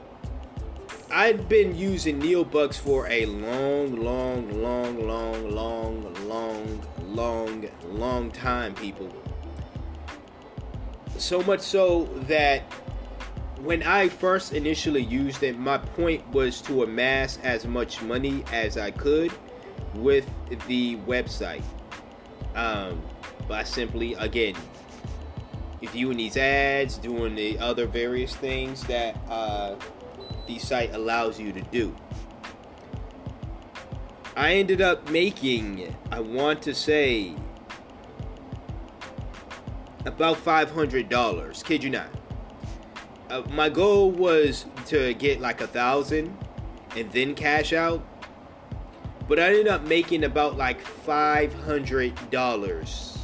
[1.16, 8.74] I've been using NeoBux for a long, long, long, long, long, long, long, long time,
[8.74, 9.08] people.
[11.16, 12.62] So much so that
[13.60, 18.76] when I first initially used it, my point was to amass as much money as
[18.76, 19.32] I could
[19.94, 20.28] with
[20.66, 21.62] the website.
[22.56, 23.00] Um,
[23.46, 24.56] by simply, again,
[25.80, 29.76] viewing these ads, doing the other various things that uh,
[30.46, 31.94] the site allows you to do.
[34.36, 37.34] I ended up making, I want to say,
[40.04, 41.64] about $500.
[41.64, 42.08] Kid you not
[43.30, 46.36] uh, my goal was to get like a thousand
[46.96, 48.04] and then cash out
[49.28, 53.18] but i ended up making about like five hundred dollars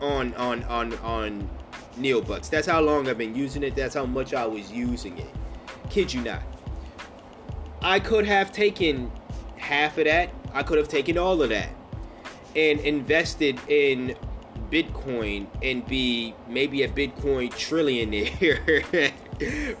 [0.00, 1.50] on on on on
[1.98, 2.50] NeoBux.
[2.50, 3.74] That's how long I've been using it.
[3.74, 5.34] That's how much I was using it.
[5.90, 6.42] Kid you not.
[7.82, 9.10] I could have taken
[9.56, 10.30] half of that.
[10.52, 11.70] I could have taken all of that
[12.54, 14.16] and invested in
[14.70, 19.12] Bitcoin and be maybe a Bitcoin trillionaire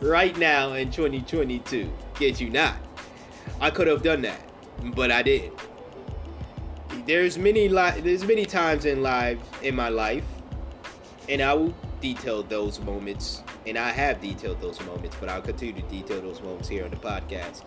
[0.00, 1.90] right now in 2022.
[2.14, 2.76] Kid you not.
[3.60, 4.40] I could have done that,
[4.94, 5.54] but I didn't.
[7.06, 10.24] There's many li- there's many times in life in my life,
[11.28, 15.80] and I will detail those moments, and I have detailed those moments, but I'll continue
[15.80, 17.62] to detail those moments here on the podcast,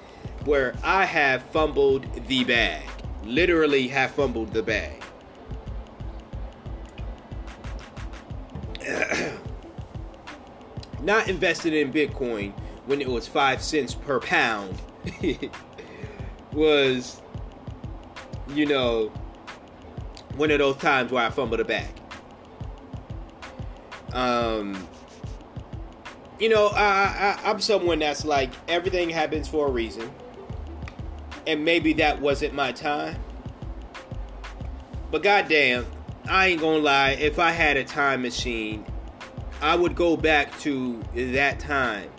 [0.45, 2.83] where I have fumbled the bag,
[3.23, 5.03] literally have fumbled the bag
[11.01, 12.53] not invested in Bitcoin
[12.85, 14.81] when it was five cents per pound
[16.53, 17.21] was
[18.53, 19.11] you know,
[20.35, 21.89] one of those times where I fumbled the bag.
[24.13, 24.87] Um,
[26.39, 30.09] you know, I, I I'm someone that's like everything happens for a reason,
[31.45, 33.17] and maybe that wasn't my time.
[35.11, 35.85] But goddamn,
[36.29, 37.11] I ain't gonna lie.
[37.11, 38.85] If I had a time machine,
[39.61, 42.09] I would go back to that time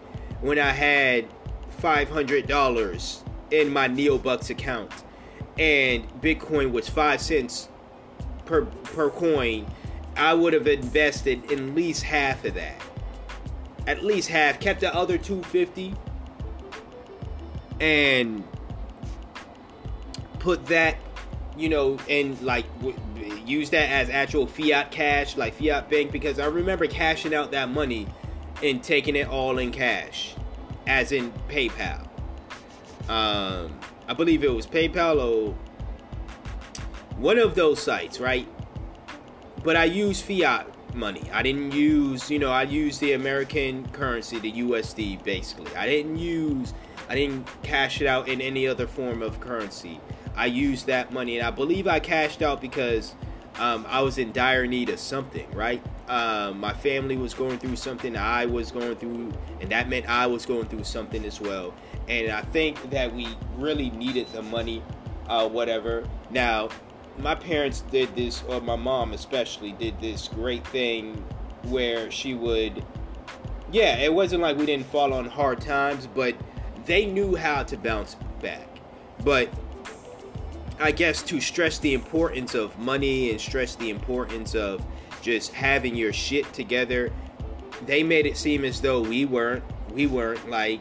[0.42, 1.26] when I had
[1.78, 4.92] five hundred dollars in my NeoBux account,
[5.58, 7.68] and Bitcoin was five cents
[8.44, 9.66] per per coin.
[10.14, 12.82] I would have invested at least half of that.
[13.90, 15.96] At least half, kept the other 250
[17.80, 18.44] and
[20.38, 20.96] put that,
[21.56, 22.96] you know, and like w-
[23.44, 27.68] use that as actual fiat cash, like fiat bank, because I remember cashing out that
[27.68, 28.06] money
[28.62, 30.36] and taking it all in cash,
[30.86, 32.06] as in PayPal.
[33.08, 33.76] Um,
[34.06, 35.52] I believe it was PayPal or
[37.16, 38.46] one of those sites, right?
[39.64, 41.22] But I use fiat money.
[41.32, 45.74] I didn't use, you know, I used the American currency, the USD, basically.
[45.76, 46.74] I didn't use,
[47.08, 50.00] I didn't cash it out in any other form of currency.
[50.36, 53.14] I used that money, and I believe I cashed out because
[53.58, 55.82] um, I was in dire need of something, right?
[56.08, 60.26] Um, my family was going through something, I was going through, and that meant I
[60.26, 61.74] was going through something as well.
[62.08, 64.82] And I think that we really needed the money,
[65.28, 66.04] uh, whatever.
[66.30, 66.70] Now,
[67.22, 71.14] my parents did this, or my mom especially, did this great thing
[71.64, 72.84] where she would,
[73.70, 76.34] yeah, it wasn't like we didn't fall on hard times, but
[76.86, 78.68] they knew how to bounce back.
[79.24, 79.50] But
[80.78, 84.84] I guess to stress the importance of money and stress the importance of
[85.20, 87.12] just having your shit together,
[87.86, 89.62] they made it seem as though we weren't,
[89.92, 90.80] we weren't like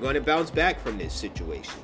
[0.00, 1.74] going to bounce back from this situation.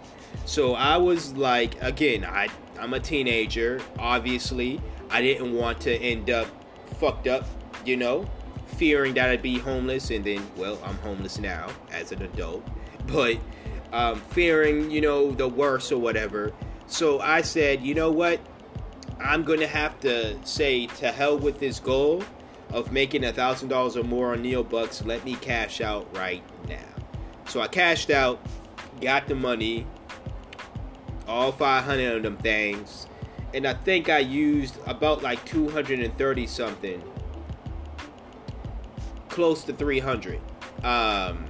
[0.45, 2.49] So I was like, again, I
[2.79, 3.81] I'm a teenager.
[3.99, 6.49] Obviously, I didn't want to end up
[6.99, 7.47] fucked up,
[7.85, 8.29] you know,
[8.67, 12.67] fearing that I'd be homeless, and then, well, I'm homeless now as an adult,
[13.07, 13.39] but
[13.93, 16.53] um, fearing, you know, the worst or whatever.
[16.87, 18.41] So I said, you know what?
[19.19, 22.23] I'm gonna have to say to hell with this goal
[22.71, 25.07] of making a thousand dollars or more on NeoBux.
[25.07, 26.85] Let me cash out right now.
[27.47, 28.41] So I cashed out,
[29.01, 29.87] got the money,
[31.27, 33.07] all 500 of them things,
[33.55, 37.03] and I think I used about like 230 something,
[39.29, 40.41] close to 300,
[40.85, 41.47] um,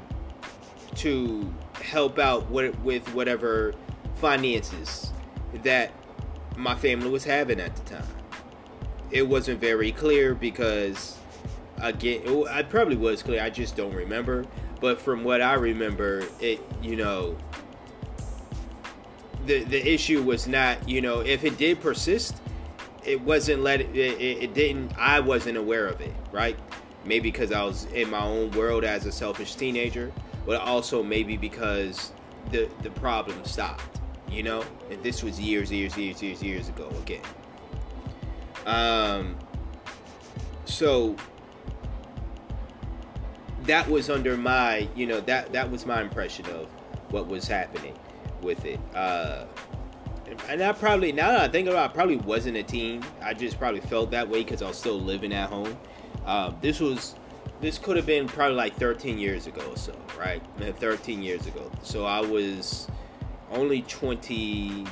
[0.96, 1.52] to
[1.82, 2.74] help out with,
[3.14, 3.74] whatever
[4.16, 5.12] finances
[5.62, 5.92] that
[6.56, 8.06] my family was having at the time.
[9.10, 11.18] It wasn't very clear because,
[11.78, 13.42] again, it, I probably was clear.
[13.42, 14.44] I just don't remember.
[14.80, 17.36] But from what I remember, it you know
[19.47, 22.40] the the issue was not you know if it did persist,
[23.05, 26.59] it wasn't let it, it, it didn't I wasn't aware of it right.
[27.05, 30.12] Maybe because I was in my own world as a selfish teenager,
[30.44, 32.12] but also maybe because
[32.51, 34.01] the the problem stopped.
[34.28, 37.22] You know, and this was years, years, years, years, years ago again.
[38.66, 39.36] Um.
[40.64, 41.14] So
[43.62, 46.66] that was under my, you know, that that was my impression of
[47.11, 47.95] what was happening
[48.47, 48.80] with it.
[48.94, 49.44] Uh,
[50.49, 53.03] and I probably now that I think about, it, I probably wasn't a team.
[53.22, 55.76] I just probably felt that way because I was still living at home.
[56.24, 57.14] Uh, this was,
[57.61, 60.42] this could have been probably like 13 years ago or so, right?
[60.59, 61.70] 13 years ago.
[61.82, 62.88] So I was
[63.53, 64.84] only 20.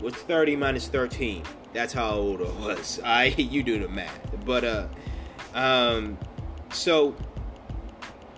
[0.00, 1.44] What's 30 minus 13?
[1.72, 3.00] That's how old I was.
[3.04, 4.88] I you do the math, but uh,
[5.54, 6.18] um,
[6.70, 7.14] so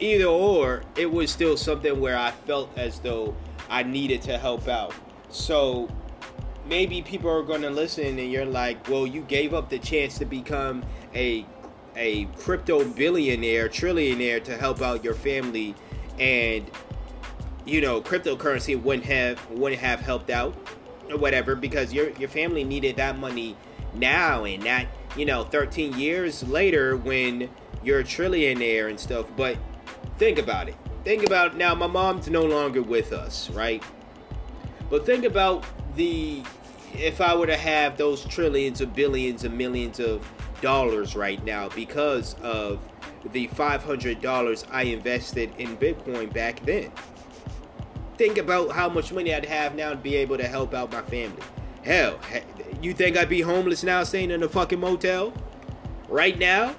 [0.00, 3.34] either or, it was still something where I felt as though
[3.68, 4.94] I needed to help out.
[5.30, 5.88] So
[6.66, 10.18] maybe people are going to listen and you're like, well, you gave up the chance
[10.18, 10.84] to become
[11.14, 11.46] a
[11.96, 15.76] a crypto billionaire, trillionaire to help out your family
[16.18, 16.68] and
[17.64, 20.54] you know, cryptocurrency wouldn't have wouldn't have helped out
[21.10, 23.56] or whatever because your your family needed that money
[23.94, 24.86] now and not,
[25.16, 27.48] you know, 13 years later when
[27.82, 29.26] you're a trillionaire and stuff.
[29.36, 29.56] But
[30.18, 30.76] think about it.
[31.04, 33.82] Think about now my mom's no longer with us, right?
[34.88, 35.64] But think about
[35.96, 36.42] the
[36.94, 40.26] if I were to have those trillions of billions and millions of
[40.60, 42.80] dollars right now because of
[43.32, 46.90] the $500 I invested in Bitcoin back then.
[48.16, 51.02] Think about how much money I'd have now to be able to help out my
[51.02, 51.42] family.
[51.82, 52.18] Hell,
[52.80, 55.34] you think I'd be homeless now staying in a fucking motel?
[56.08, 56.76] Right now?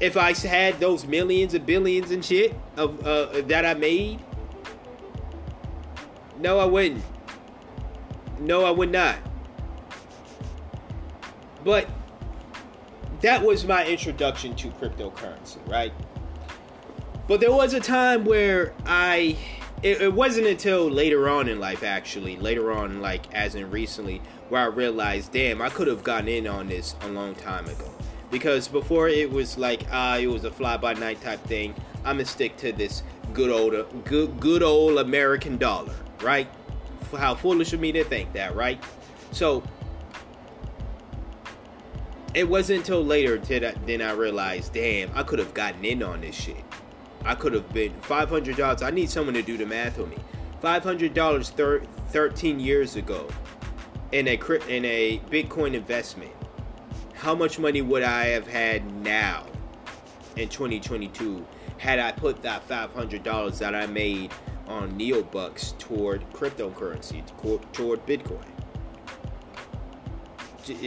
[0.00, 4.20] If I had those millions and billions and shit of uh, that I made?
[6.38, 7.04] No, I wouldn't.
[8.40, 9.16] No, I would not.
[11.62, 11.88] But
[13.20, 15.92] that was my introduction to cryptocurrency, right?
[17.26, 19.38] But there was a time where I
[19.82, 24.20] it, it, wasn't until later on in life actually, later on like as in recently
[24.48, 27.93] where I realized, damn, I could have gotten in on this a long time ago.
[28.30, 31.74] Because before it was like ah, uh, it was a fly by night type thing.
[32.04, 33.02] I'm gonna stick to this
[33.32, 36.48] good old good good old American dollar, right?
[37.16, 38.82] How foolish of me to think that, right?
[39.30, 39.62] So
[42.34, 46.20] it wasn't until later that then I realized, damn, I could have gotten in on
[46.20, 46.64] this shit.
[47.24, 48.82] I could have been five hundred dollars.
[48.82, 50.16] I need someone to do the math for me.
[50.60, 53.28] Five hundred dollars thir- thirteen years ago
[54.12, 54.34] in a
[54.68, 56.33] in a Bitcoin investment.
[57.14, 59.46] How much money would I have had now
[60.36, 61.44] in 2022
[61.78, 64.32] had I put that five hundred dollars that I made
[64.66, 67.22] on NeoBux toward cryptocurrency,
[67.72, 68.44] toward Bitcoin?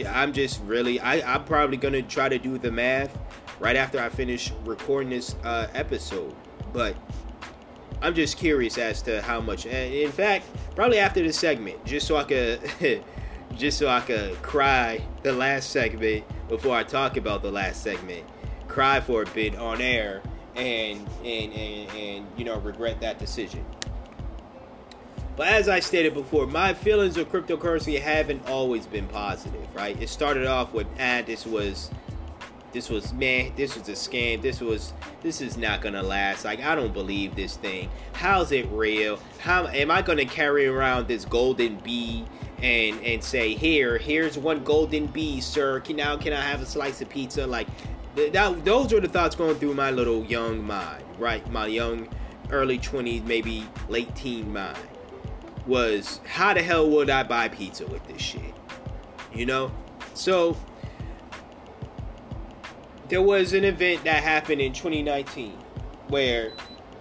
[0.08, 3.16] I'm just really, I, I'm probably gonna try to do the math
[3.60, 6.34] right after I finish recording this uh, episode.
[6.72, 6.96] But
[8.02, 9.66] I'm just curious as to how much.
[9.66, 12.60] And in fact, probably after this segment, just so I could,
[13.54, 18.24] just so I could cry the last segment before I talk about the last segment,
[18.68, 20.22] cry for a bit on air,
[20.56, 23.64] and and and, and you know regret that decision.
[25.38, 29.96] But as I stated before, my feelings of cryptocurrency haven't always been positive, right?
[30.02, 31.92] It started off with, ah, this was,
[32.72, 34.42] this was man, this was a scam.
[34.42, 34.92] This was,
[35.22, 36.44] this is not gonna last.
[36.44, 37.88] Like I don't believe this thing.
[38.14, 39.20] How's it real?
[39.38, 42.24] How am I gonna carry around this golden bee
[42.62, 45.80] and and say, here, here's one golden bee, sir.
[45.80, 47.46] Can now can I have a slice of pizza?
[47.46, 47.68] Like
[48.14, 51.48] that, those are the thoughts going through my little young mind, right?
[51.50, 52.08] My young
[52.50, 54.78] early 20s, maybe late teen mind
[55.66, 58.54] was how the hell would I buy pizza with this shit?
[59.32, 59.70] You know?
[60.14, 60.56] So
[63.08, 65.52] there was an event that happened in 2019
[66.08, 66.52] where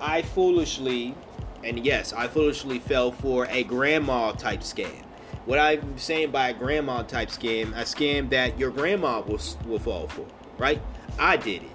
[0.02, 1.16] I foolishly,
[1.64, 5.07] and yes, I foolishly fell for a grandma type scam.
[5.48, 9.80] What I'm saying by a grandma type scam, a scam that your grandma will, will
[9.80, 10.26] fall for,
[10.58, 10.82] right?
[11.18, 11.72] I did it.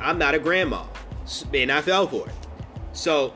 [0.00, 0.86] I'm not a grandma,
[1.52, 2.34] and I fell for it.
[2.94, 3.34] So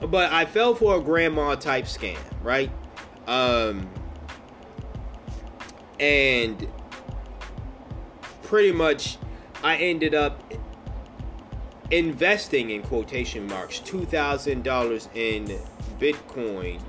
[0.00, 2.72] but I fell for a grandma type scam, right?
[3.28, 3.88] Um,
[6.00, 6.66] and
[8.42, 9.18] pretty much
[9.62, 10.42] I ended up
[11.92, 15.44] investing in quotation marks $2,000 in
[16.00, 16.82] Bitcoin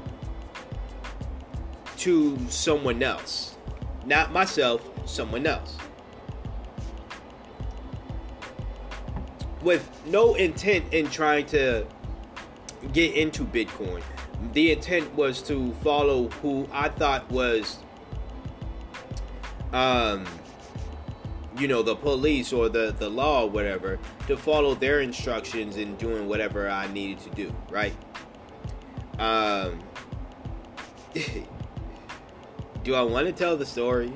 [2.06, 3.56] to someone else.
[4.06, 5.76] Not myself, someone else.
[9.64, 11.88] With no intent in trying to
[12.94, 14.04] get into Bitcoin.
[14.54, 17.80] The intent was to follow who I thought was,
[19.74, 20.28] um,
[21.58, 23.98] you know, the police or the the law, or whatever,
[24.28, 27.56] to follow their instructions in doing whatever I needed to do.
[27.72, 27.96] Right.
[29.18, 29.80] Um.
[32.86, 34.14] do I want to tell the story?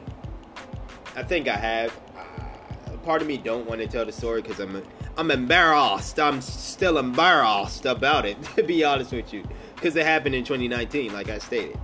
[1.16, 2.00] I think I have.
[2.16, 4.82] Uh, part of me don't want to tell the story because I'm.
[5.18, 6.18] I'm embarrassed.
[6.18, 9.44] I'm still embarrassed about it, to be honest with you,
[9.76, 11.78] because it happened in 2019, like I stated.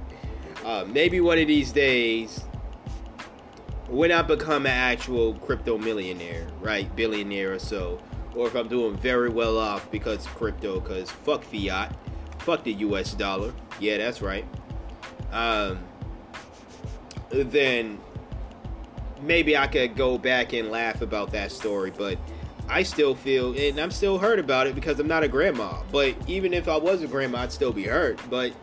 [0.63, 2.45] Uh, maybe one of these days,
[3.89, 7.99] when I become an actual crypto millionaire, right, billionaire or so,
[8.35, 11.93] or if I'm doing very well off because crypto, because fuck fiat,
[12.39, 13.13] fuck the U.S.
[13.15, 13.53] dollar.
[13.79, 14.45] Yeah, that's right.
[15.31, 15.79] Um,
[17.43, 17.99] then
[19.21, 22.17] maybe I could go back and laugh about that story, but
[22.67, 25.81] I still feel, and I'm still hurt about it because I'm not a grandma.
[25.91, 28.19] But even if I was a grandma, I'd still be hurt.
[28.29, 28.53] But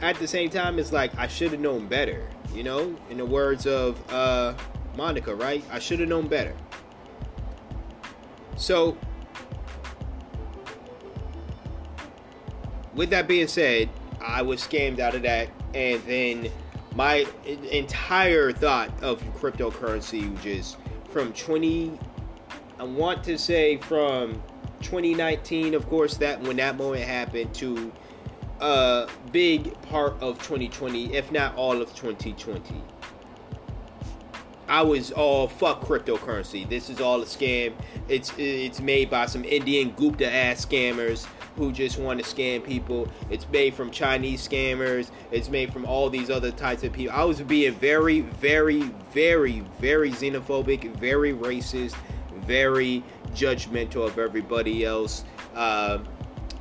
[0.00, 2.28] at the same time, it's like I should have known better.
[2.52, 4.54] You know, in the words of uh,
[4.96, 5.64] Monica, right?
[5.70, 6.54] I should have known better.
[8.56, 8.98] So,
[12.94, 13.88] with that being said,
[14.20, 16.52] I was scammed out of that, and then
[16.94, 17.26] my
[17.70, 20.76] entire thought of cryptocurrency just
[21.10, 21.98] from 20
[22.78, 24.42] I want to say from
[24.80, 27.92] 2019, of course, that when that moment happened, to
[28.60, 32.82] a big part of 2020, if not all of 2020.
[34.66, 36.68] I was all fuck cryptocurrency.
[36.68, 37.74] This is all a scam.
[38.08, 41.26] It's it's made by some Indian Gupta ass scammers
[41.56, 43.08] who just want to scam people.
[43.30, 45.10] It's made from Chinese scammers.
[45.30, 47.14] It's made from all these other types of people.
[47.14, 48.82] I was being very, very,
[49.12, 51.94] very, very xenophobic, very racist,
[52.46, 55.24] very judgmental of everybody else
[55.54, 55.98] uh,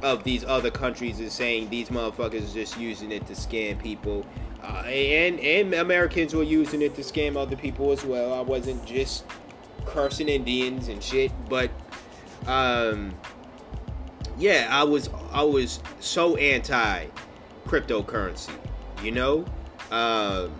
[0.03, 4.25] of these other countries and saying these motherfuckers are just using it to scam people.
[4.63, 8.33] uh, and and Americans were using it to scam other people as well.
[8.33, 9.23] I wasn't just
[9.85, 11.71] cursing Indians and shit, but
[12.47, 13.13] um,
[14.41, 17.05] yeah, I was I was so anti
[17.65, 18.49] cryptocurrency,
[19.03, 19.45] you know,
[19.91, 20.51] um,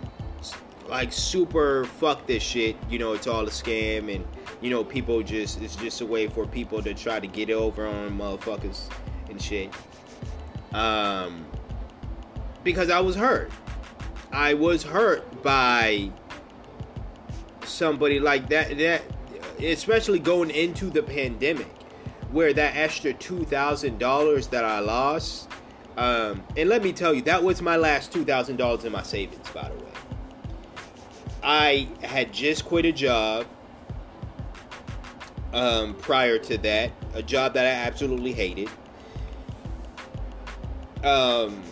[0.88, 2.76] like super fuck this shit.
[2.88, 4.24] You know, it's all a scam, and
[4.60, 7.84] you know, people just it's just a way for people to try to get over
[7.84, 8.88] on motherfuckers
[9.28, 9.68] and shit.
[10.72, 11.44] Um,
[12.62, 13.50] because I was hurt.
[14.30, 16.12] I was hurt by
[17.64, 18.78] somebody like that.
[18.78, 19.02] That
[19.60, 21.81] especially going into the pandemic,
[22.32, 25.48] where that extra two thousand dollars that I lost.
[25.96, 29.02] Um, and let me tell you, that was my last two thousand dollars in my
[29.02, 29.48] savings.
[29.50, 29.92] By the way,
[31.42, 33.46] I had just quit a job.
[35.52, 38.70] Um, prior to that, a job that I absolutely hated.
[41.04, 41.62] Um,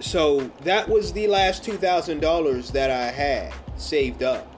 [0.00, 4.52] so that was the last two thousand dollars that I had saved up,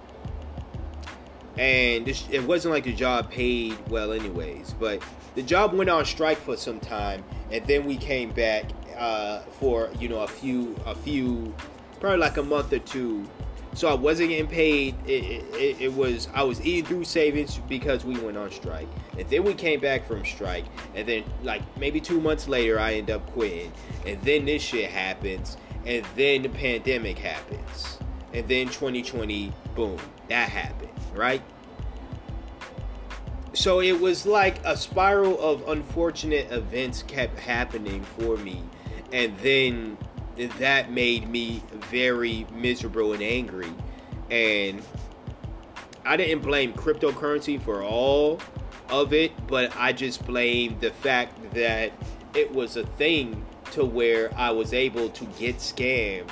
[1.59, 4.75] and it wasn't like the job paid well, anyways.
[4.81, 5.03] But
[5.35, 8.65] the job went on strike for some time, and then we came back
[8.97, 11.55] uh, for you know a few, a few,
[12.01, 13.27] probably like a month or two.
[13.75, 14.95] So I wasn't getting paid.
[15.07, 19.29] It, it, it was I was eating through savings because we went on strike, and
[19.31, 20.65] then we came back from strike,
[20.95, 23.73] and then like maybe two months later I end up quitting,
[24.07, 25.57] and then this shit happens,
[25.87, 27.99] and then the pandemic happens,
[28.35, 31.43] and then 2020, boom, that happened, right?
[33.55, 38.63] So it was like a spiral of unfortunate events kept happening for me,
[39.13, 39.99] and then
[40.59, 43.73] that made me very miserable and angry.
[44.31, 44.83] And
[46.05, 48.41] I didn't blame cryptocurrency for all
[48.89, 51.93] of it, but I just blamed the fact that
[52.35, 56.31] it was a thing to where I was able to get scammed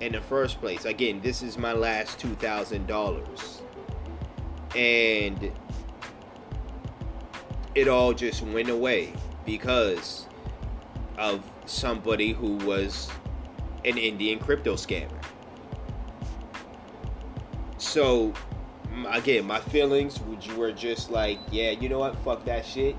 [0.00, 0.84] in the first place.
[0.84, 3.60] Again, this is my last $2,000.
[4.76, 5.50] And
[7.74, 9.12] it all just went away
[9.44, 10.26] because
[11.16, 13.10] of somebody who was
[13.84, 15.22] an Indian crypto scammer.
[17.78, 18.32] So,
[19.08, 20.20] again, my feelings
[20.56, 22.16] were just like, yeah, you know what?
[22.24, 22.96] Fuck that shit.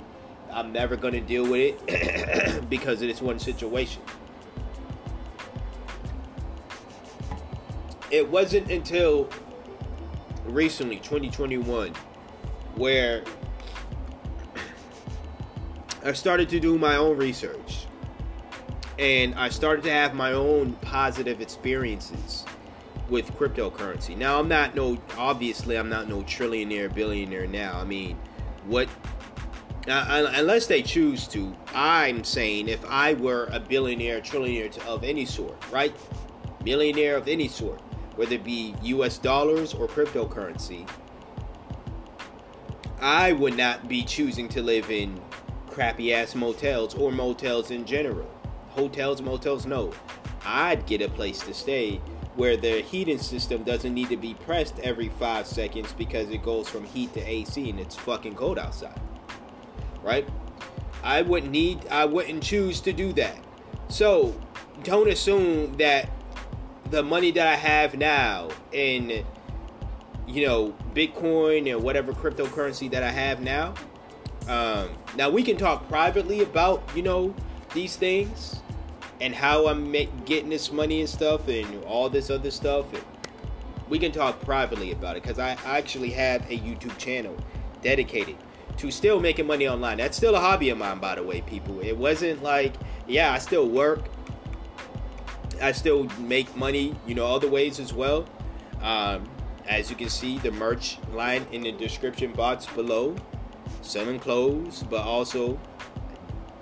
[0.51, 4.01] I'm never going to deal with it because of this one situation.
[8.09, 9.29] It wasn't until
[10.45, 11.93] recently, 2021,
[12.75, 13.23] where
[16.03, 17.85] I started to do my own research
[18.97, 22.45] and I started to have my own positive experiences
[23.09, 24.15] with cryptocurrency.
[24.15, 27.79] Now I'm not no obviously I'm not no trillionaire billionaire now.
[27.79, 28.17] I mean,
[28.65, 28.87] what
[29.87, 35.25] uh, unless they choose to, I'm saying if I were a billionaire, trillionaire of any
[35.25, 35.95] sort, right?
[36.63, 37.81] Millionaire of any sort,
[38.15, 40.87] whether it be US dollars or cryptocurrency,
[43.01, 45.19] I would not be choosing to live in
[45.79, 48.29] crappy ass motels or motels in general
[48.67, 49.93] hotels, motels, no.
[50.45, 52.01] I'd get a place to stay
[52.35, 56.67] where the heating system doesn't need to be pressed every five seconds because it goes
[56.67, 58.99] from heat to AC and it's fucking cold outside.
[60.03, 60.27] Right?
[61.01, 63.37] I wouldn't need, I wouldn't choose to do that.
[63.87, 64.37] So,
[64.83, 66.09] don't assume that
[66.91, 69.25] the money that I have now in,
[70.27, 73.75] you know, Bitcoin and whatever cryptocurrency that I have now.
[74.49, 77.33] Um, now, we can talk privately about, you know,
[77.73, 78.61] these things
[79.21, 79.91] and how I'm
[80.25, 82.85] getting this money and stuff and all this other stuff.
[83.89, 87.35] We can talk privately about it because I actually have a YouTube channel
[87.81, 88.37] dedicated
[88.77, 89.97] to still making money online.
[89.97, 91.79] That's still a hobby of mine, by the way, people.
[91.81, 92.73] It wasn't like,
[93.07, 94.05] yeah, I still work.
[95.61, 98.25] I still make money, you know, other ways as well.
[98.81, 99.27] Um,
[99.67, 103.15] as you can see, the merch line in the description box below,
[103.81, 105.59] selling clothes, but also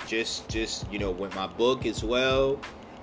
[0.07, 2.59] just just you know with my book as well.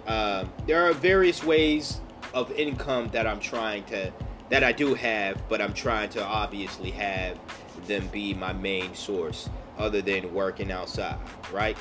[0.07, 2.01] Uh, there are various ways
[2.35, 4.13] of income that I'm trying to
[4.51, 7.39] that I do have, but I'm trying to obviously have
[7.87, 9.49] them be my main source,
[9.79, 11.19] other than working outside,
[11.53, 11.77] right?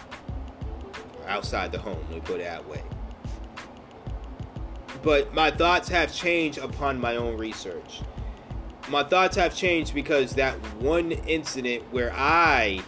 [1.28, 2.84] Outside the home, me put it that way.
[5.02, 8.02] But my thoughts have changed upon my own research.
[8.90, 12.82] My thoughts have changed because that one incident where I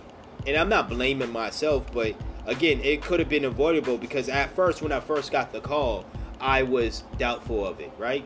[0.46, 2.16] and I'm not blaming myself, but
[2.46, 6.06] again, it could have been avoidable because at first, when I first got the call,
[6.40, 8.26] I was doubtful of it, right?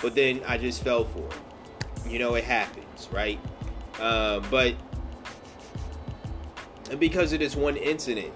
[0.00, 2.10] But then I just fell for it.
[2.10, 3.40] You know, it happens, right?
[3.98, 4.74] Uh, but
[6.98, 8.32] because of this one incident,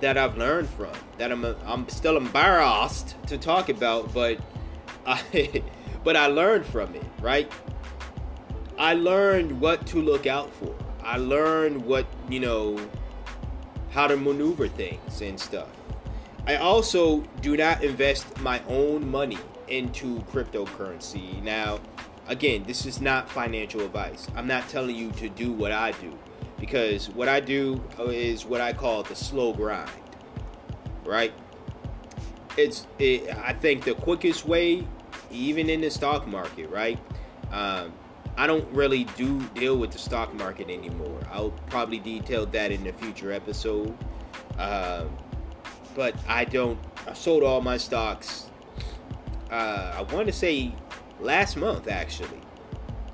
[0.00, 4.38] that I've learned from that I'm I'm still embarrassed to talk about, but
[5.06, 5.62] I
[6.04, 7.50] but I learned from it, right?
[8.78, 10.74] I learned what to look out for.
[11.02, 12.78] I learned what, you know,
[13.90, 15.68] how to maneuver things and stuff.
[16.46, 19.38] I also do not invest my own money
[19.68, 21.42] into cryptocurrency.
[21.42, 21.80] Now,
[22.26, 24.28] again, this is not financial advice.
[24.36, 26.16] I'm not telling you to do what I do
[26.58, 29.90] because what I do is what I call the slow grind.
[31.04, 31.32] Right?
[32.56, 34.86] It's it, I think the quickest way
[35.30, 36.98] even in the stock market, right?
[37.52, 37.92] Um,
[38.36, 41.20] I don't really do deal with the stock market anymore.
[41.30, 43.96] I'll probably detail that in a future episode.
[44.58, 45.10] Um,
[45.94, 46.78] but I don't.
[47.06, 48.48] I sold all my stocks.
[49.50, 50.72] Uh, I want to say
[51.20, 52.40] last month, actually.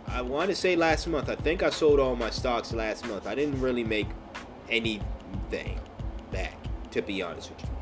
[0.07, 1.29] I want to say last month.
[1.29, 3.27] I think I sold all my stocks last month.
[3.27, 4.09] I didn't really make
[4.69, 5.81] anything
[6.31, 6.55] back,
[6.91, 7.74] to be honest with you.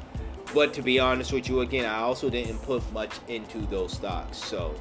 [0.55, 4.36] But to be honest with you, again, I also didn't put much into those stocks.
[4.36, 4.74] So,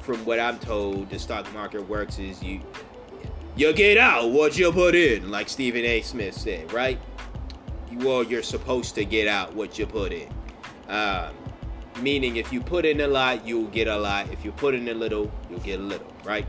[0.00, 2.60] from what I'm told, the stock market works is you
[3.54, 6.00] you get out what you put in, like Stephen A.
[6.00, 6.98] Smith said, right?
[7.96, 10.28] Well, you're supposed to get out what you put in.
[10.88, 11.34] Um,
[12.00, 14.30] meaning, if you put in a lot, you'll get a lot.
[14.32, 16.46] If you put in a little, you'll get a little, right?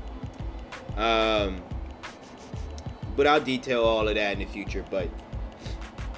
[0.95, 1.61] Um,
[3.17, 4.85] but I'll detail all of that in the future.
[4.89, 5.09] But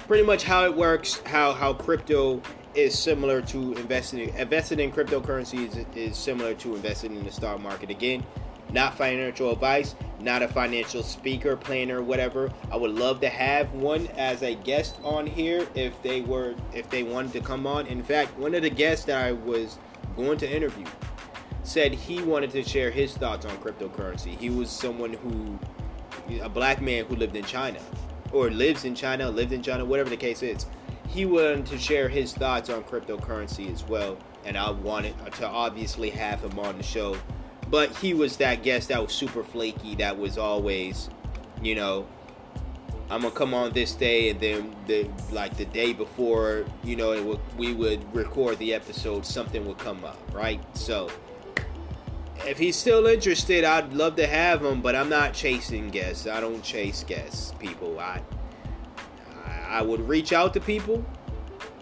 [0.06, 2.40] pretty much how it works, how how crypto
[2.74, 7.60] is similar to investing investing in cryptocurrency is, is similar to investing in the stock
[7.60, 7.90] market.
[7.90, 8.24] Again,
[8.72, 12.50] not financial advice, not a financial speaker, planner, whatever.
[12.70, 16.88] I would love to have one as a guest on here if they were if
[16.90, 17.86] they wanted to come on.
[17.86, 19.78] In fact, one of the guests that I was
[20.16, 20.86] going to interview
[21.62, 24.38] said he wanted to share his thoughts on cryptocurrency.
[24.38, 25.58] He was someone who
[26.40, 27.78] a black man who lived in China
[28.36, 30.66] or lives in China, lived in China, whatever the case is.
[31.08, 36.10] He wanted to share his thoughts on cryptocurrency as well, and I wanted to obviously
[36.10, 37.16] have him on the show.
[37.70, 41.08] But he was that guest that was super flaky, that was always,
[41.62, 42.06] you know,
[43.08, 47.12] I'm gonna come on this day, and then the like the day before, you know,
[47.12, 50.60] it would, we would record the episode, something would come up, right?
[50.76, 51.08] So
[52.44, 56.26] if he's still interested, I'd love to have him, but I'm not chasing guests.
[56.26, 57.98] I don't chase guests, people.
[57.98, 58.22] I
[59.68, 61.04] I would reach out to people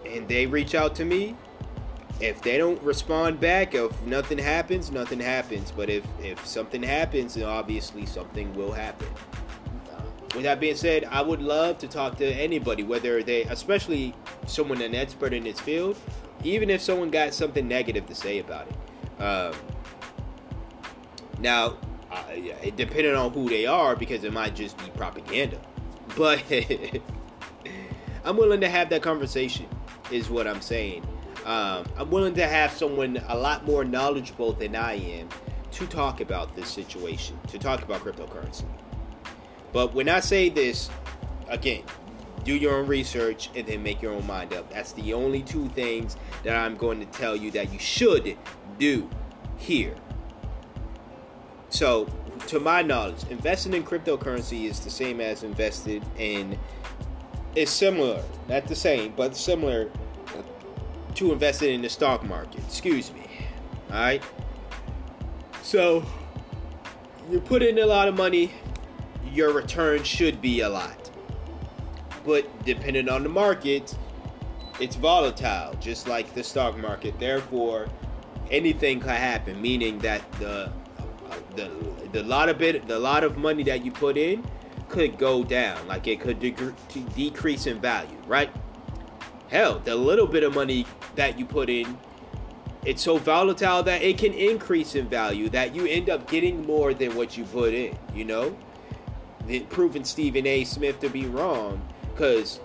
[0.05, 1.35] and they reach out to me.
[2.19, 5.71] If they don't respond back, if nothing happens, nothing happens.
[5.71, 9.07] But if if something happens, then obviously something will happen.
[10.33, 14.13] With that being said, I would love to talk to anybody, whether they, especially
[14.47, 15.97] someone an expert in this field,
[16.43, 19.21] even if someone got something negative to say about it.
[19.21, 19.53] Um,
[21.39, 21.77] now,
[22.11, 22.23] uh,
[22.75, 25.59] depending on who they are, because it might just be propaganda.
[26.17, 26.43] But
[28.23, 29.67] I'm willing to have that conversation,
[30.11, 31.05] is what I'm saying.
[31.45, 35.29] Um, I'm willing to have someone a lot more knowledgeable than I am
[35.71, 38.65] to talk about this situation, to talk about cryptocurrency.
[39.71, 40.89] But when I say this,
[41.49, 41.83] again,
[42.45, 44.71] do your own research and then make your own mind up.
[44.71, 48.37] That's the only two things that I'm going to tell you that you should
[48.79, 49.09] do
[49.57, 49.95] here.
[51.69, 52.07] So,
[52.47, 56.57] to my knowledge, investing in cryptocurrency is the same as invested in.
[57.55, 59.89] It's similar, not the same, but similar
[61.15, 62.59] to investing in the stock market.
[62.65, 63.27] Excuse me.
[63.89, 64.23] All right.
[65.63, 66.05] So,
[67.31, 68.51] you put in a lot of money,
[69.31, 71.09] your return should be a lot.
[72.25, 73.95] But depending on the market,
[74.79, 77.17] it's volatile, just like the stock market.
[77.19, 77.87] Therefore,
[78.51, 80.71] anything could happen, meaning that the
[81.55, 81.71] the
[82.11, 84.43] the lot of bit the lot of money that you put in
[84.87, 85.87] could go down.
[85.87, 88.51] Like it could dec- decrease in value right?
[89.49, 91.97] Hell the little bit of money that you put in
[92.83, 96.93] it's so volatile that it can increase in value that you end up getting more
[96.93, 98.55] than what you put in you know?
[99.69, 100.63] Proving stephen a.
[100.63, 102.59] Smith to be wrong because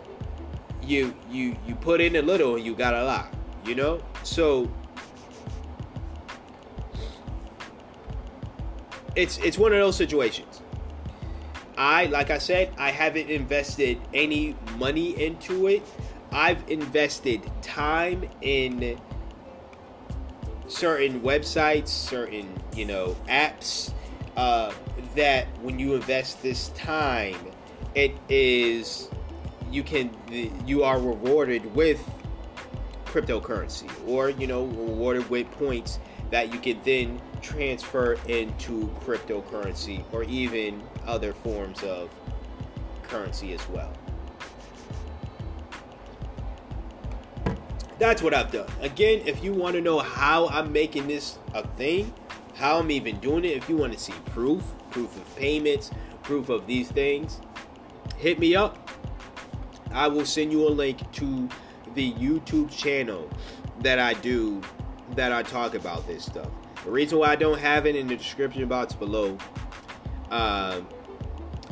[0.82, 3.32] you you you put in a little and you got a lot
[3.64, 4.00] you know?
[4.22, 4.70] So
[9.16, 10.62] it's it's one of those situations.
[11.76, 15.82] I like I said, I haven't invested any money into it.
[16.32, 19.00] I've invested time in
[20.68, 23.92] certain websites, certain you know apps.
[24.36, 24.72] Uh,
[25.16, 27.36] that when you invest this time,
[27.94, 29.08] it is
[29.70, 30.10] you can
[30.66, 32.00] you are rewarded with
[33.06, 35.98] cryptocurrency or you know rewarded with points
[36.30, 42.10] that you can then transfer into cryptocurrency or even other forms of
[43.02, 43.92] currency as well.
[48.00, 48.66] that's what I've done.
[48.80, 52.12] Again, if you want to know how I'm making this a thing,
[52.54, 55.90] how I'm even doing it, if you want to see proof, proof of payments,
[56.22, 57.40] proof of these things,
[58.16, 58.90] hit me up.
[59.92, 61.48] I will send you a link to
[61.94, 63.28] the YouTube channel
[63.80, 64.62] that I do
[65.14, 66.48] that I talk about this stuff.
[66.84, 69.36] The reason why I don't have it in the description box below
[70.30, 70.80] uh,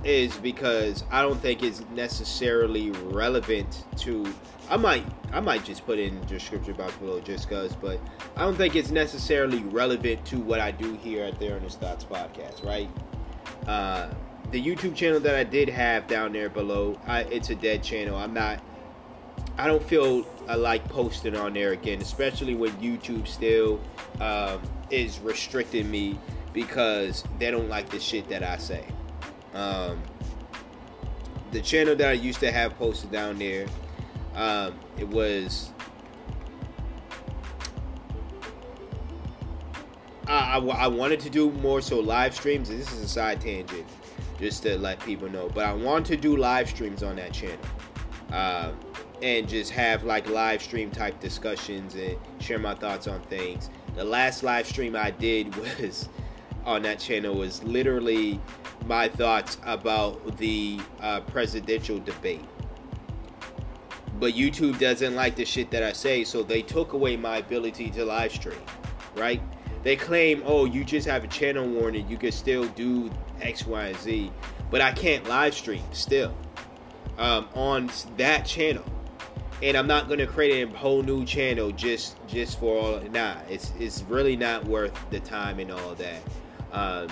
[0.04, 4.32] is because I don't think it's necessarily relevant to.
[4.70, 7.98] I might I might just put it in the description box below just cause, but
[8.36, 12.04] I don't think it's necessarily relevant to what I do here at the Earnest Thoughts
[12.04, 12.90] podcast, right?
[13.66, 14.10] Uh,
[14.50, 18.16] the YouTube channel that I did have down there below, I, it's a dead channel.
[18.16, 18.62] I'm not.
[19.56, 23.78] I don't feel I like posting on there again, especially when YouTube still
[24.18, 26.18] um, is restricting me
[26.54, 28.84] because they don't like the shit that I say.
[29.52, 30.02] Um,
[31.50, 33.66] the channel that I used to have posted down there,
[34.34, 35.70] um, it was.
[40.26, 42.70] I, I, I wanted to do more so live streams.
[42.70, 43.86] This is a side tangent,
[44.38, 45.50] just to let people know.
[45.50, 47.58] But I want to do live streams on that channel,
[48.32, 48.72] uh,
[49.22, 53.70] and just have like live stream type discussions and share my thoughts on things.
[53.94, 56.08] The last live stream I did was
[56.64, 58.40] on that channel was literally
[58.86, 62.44] my thoughts about the uh, presidential debate.
[64.20, 67.90] But YouTube doesn't like the shit that I say, so they took away my ability
[67.90, 68.60] to live stream,
[69.14, 69.40] right?
[69.84, 73.10] They claim, oh, you just have a channel warning, you can still do
[73.40, 74.32] X, Y, and Z,
[74.70, 76.34] but I can't live stream still
[77.16, 78.84] um, on that channel.
[79.62, 83.00] And I'm not gonna create a whole new channel just just for all.
[83.10, 86.22] Nah, it's it's really not worth the time and all that.
[86.72, 87.08] Um,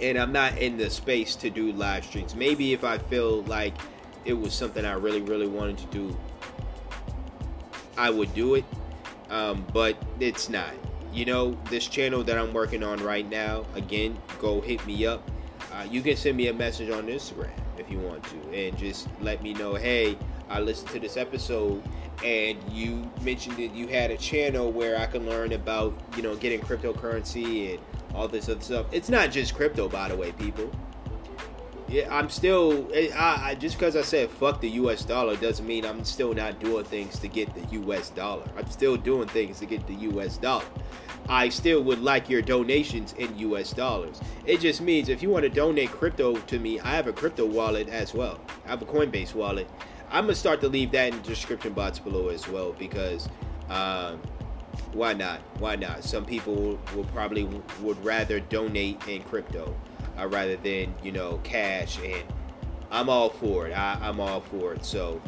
[0.00, 2.34] and I'm not in the space to do live streams.
[2.34, 3.74] Maybe if I feel like
[4.24, 6.16] it was something I really, really wanted to do,
[7.96, 8.64] I would do it.
[9.30, 10.72] Um, but it's not.
[11.12, 15.30] You know, this channel that I'm working on right now, again, go hit me up.
[15.72, 19.08] Uh, you can send me a message on Instagram if you want to, and just
[19.20, 20.18] let me know, hey,
[20.52, 21.82] I listened to this episode,
[22.22, 26.36] and you mentioned that you had a channel where I can learn about, you know,
[26.36, 27.78] getting cryptocurrency and
[28.14, 28.86] all this other stuff.
[28.92, 30.70] It's not just crypto, by the way, people.
[31.88, 32.88] Yeah, I'm still.
[32.92, 35.04] Eh, I, I just because I said fuck the U.S.
[35.04, 38.10] dollar doesn't mean I'm still not doing things to get the U.S.
[38.10, 38.44] dollar.
[38.56, 40.38] I'm still doing things to get the U.S.
[40.38, 40.64] dollar.
[41.28, 43.72] I still would like your donations in U.S.
[43.72, 44.20] dollars.
[44.46, 47.46] It just means if you want to donate crypto to me, I have a crypto
[47.46, 48.40] wallet as well.
[48.66, 49.68] I have a Coinbase wallet.
[50.12, 53.28] I'm gonna start to leave that in the description box below as well because.
[53.68, 54.20] Um,
[54.92, 55.40] why not?
[55.58, 56.04] Why not?
[56.04, 57.44] Some people will probably
[57.80, 59.74] would rather donate in crypto
[60.18, 62.24] uh, rather than you know cash, and
[62.90, 63.72] I'm all for it.
[63.72, 64.84] I, I'm all for it.
[64.84, 65.20] So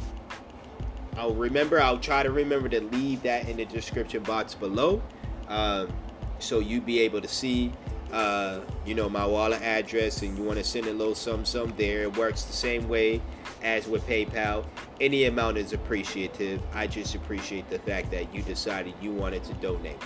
[1.16, 1.80] I'll remember.
[1.80, 5.02] I'll try to remember to leave that in the description box below,
[5.48, 5.92] um,
[6.38, 7.72] so you be able to see.
[8.12, 11.72] Uh, you know my wallet address, and you want to send a little some some
[11.76, 12.02] there.
[12.02, 13.20] It works the same way
[13.64, 14.64] as with PayPal.
[15.00, 16.62] Any amount is appreciative.
[16.72, 20.00] I just appreciate the fact that you decided you wanted to donate.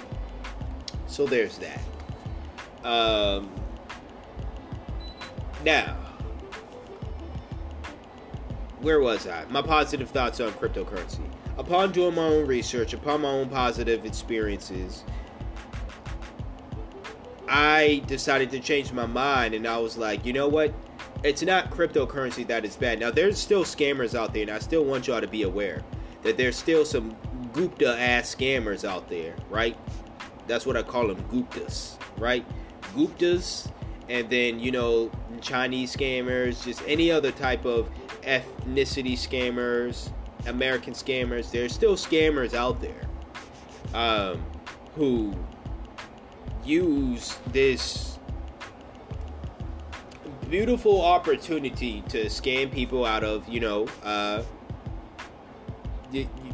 [1.08, 1.80] So there's that.
[2.84, 3.52] Um,
[5.64, 5.96] now,
[8.80, 9.44] where was I?
[9.46, 11.28] My positive thoughts on cryptocurrency.
[11.58, 15.02] Upon doing my own research, upon my own positive experiences,
[17.48, 20.72] I decided to change my mind and I was like, you know what?
[21.24, 23.00] It's not cryptocurrency that is bad.
[23.00, 25.82] Now, there's still scammers out there, and I still want y'all to be aware
[26.22, 27.16] that there's still some
[27.52, 29.76] Gupta ass scammers out there, right?
[30.46, 32.46] That's what I call them, Guptas, right?
[32.94, 33.70] Guptas,
[34.08, 35.10] and then, you know,
[35.40, 37.90] Chinese scammers, just any other type of
[38.22, 40.10] ethnicity scammers,
[40.46, 41.50] American scammers.
[41.50, 43.08] There's still scammers out there
[43.92, 44.42] um,
[44.94, 45.34] who
[46.64, 48.07] use this
[50.48, 54.42] beautiful opportunity to scam people out of, you know, uh,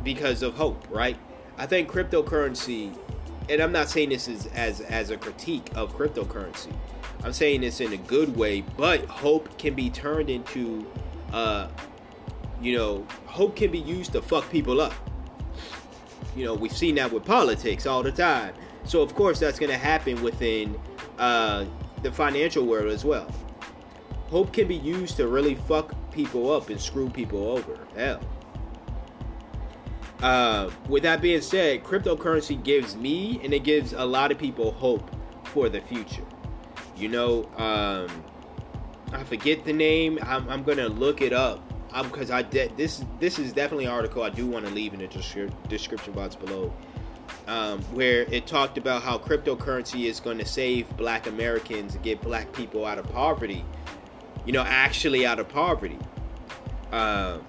[0.02, 1.16] because of hope, right?
[1.56, 2.96] I think cryptocurrency,
[3.48, 6.72] and I'm not saying this is as as a critique of cryptocurrency.
[7.22, 10.86] I'm saying this in a good way, but hope can be turned into,
[11.32, 11.68] uh,
[12.60, 14.92] you know, hope can be used to fuck people up.
[16.36, 18.54] You know, we've seen that with politics all the time.
[18.84, 20.78] So of course that's going to happen within
[21.18, 21.64] uh,
[22.02, 23.32] the financial world as well.
[24.34, 27.78] Hope can be used to really fuck people up and screw people over.
[27.94, 28.20] Hell.
[30.20, 34.72] Uh, with that being said, cryptocurrency gives me and it gives a lot of people
[34.72, 35.08] hope
[35.44, 36.24] for the future.
[36.96, 38.08] You know, um,
[39.12, 40.18] I forget the name.
[40.20, 41.62] I'm, I'm gonna look it up.
[42.02, 43.04] Because I did this.
[43.20, 46.34] This is definitely an article I do want to leave in the descri- description box
[46.34, 46.74] below,
[47.46, 52.20] um, where it talked about how cryptocurrency is going to save Black Americans and get
[52.20, 53.64] Black people out of poverty.
[54.44, 55.98] You know, actually out of poverty,
[56.92, 57.44] um,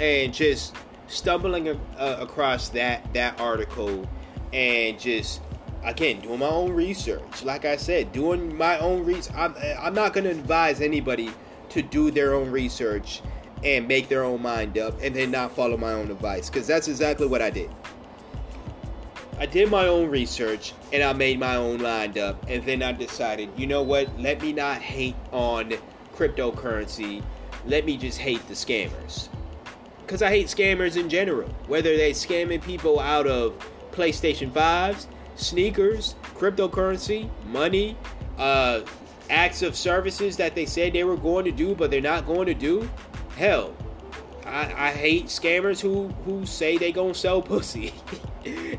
[0.00, 0.74] and just
[1.08, 4.08] stumbling a- uh, across that that article
[4.52, 5.40] and just
[5.84, 7.44] again doing my own research.
[7.44, 9.34] Like I said, doing my own research.
[9.36, 11.30] I'm, I'm not going to advise anybody
[11.70, 13.22] to do their own research
[13.64, 16.88] and make their own mind up and then not follow my own advice because that's
[16.88, 17.70] exactly what I did.
[19.38, 22.92] I did my own research and I made my own mind up and then I
[22.92, 24.18] decided, you know what?
[24.18, 25.74] Let me not hate on
[26.16, 27.22] cryptocurrency.
[27.66, 29.28] Let me just hate the scammers.
[30.06, 31.48] Cuz I hate scammers in general.
[31.66, 33.54] Whether they're scamming people out of
[33.92, 37.96] PlayStation 5s, sneakers, cryptocurrency, money,
[38.38, 38.80] uh
[39.28, 42.46] acts of services that they said they were going to do but they're not going
[42.46, 42.88] to do.
[43.36, 43.74] Hell,
[44.46, 47.92] I, I hate scammers who who say they gonna sell pussy,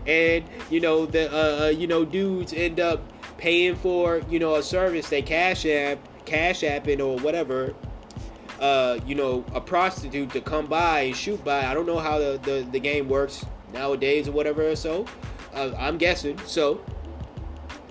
[0.05, 3.01] and you know the uh, uh, you know dudes end up
[3.38, 7.73] paying for you know a service they cash app cash apping or whatever.
[8.59, 11.65] Uh, you know a prostitute to come by and shoot by.
[11.65, 14.69] I don't know how the the, the game works nowadays or whatever.
[14.69, 15.05] Or so
[15.53, 16.38] uh, I'm guessing.
[16.45, 16.84] So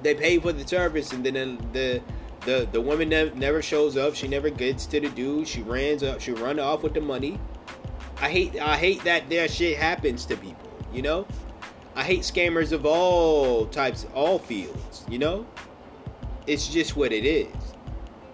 [0.03, 2.03] they pay for the service and then the
[2.47, 4.15] the the woman ne- never shows up.
[4.15, 5.49] She never gets to the dude.
[5.49, 6.21] She runs up.
[6.21, 7.39] She run off with the money.
[8.21, 10.71] I hate I hate that their shit happens to people.
[10.93, 11.27] You know,
[11.95, 15.05] I hate scammers of all types, all fields.
[15.09, 15.47] You know,
[16.47, 17.66] it's just what it is.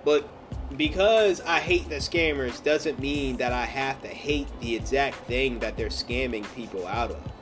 [0.04, 0.28] But
[0.76, 5.58] because I hate the scammers doesn't mean that I have to hate the exact thing
[5.60, 7.32] that they're scamming people out of.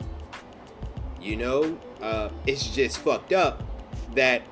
[1.21, 3.63] You know, uh, it's just fucked up
[4.15, 4.43] that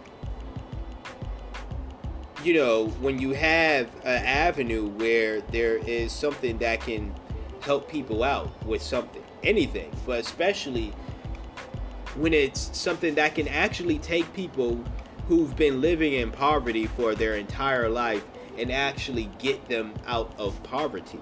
[2.45, 7.13] you know, when you have an avenue where there is something that can
[7.61, 10.93] help people out with something, anything, but especially
[12.15, 14.83] when it's something that can actually take people
[15.29, 18.25] who've been living in poverty for their entire life
[18.59, 21.21] and actually get them out of poverty.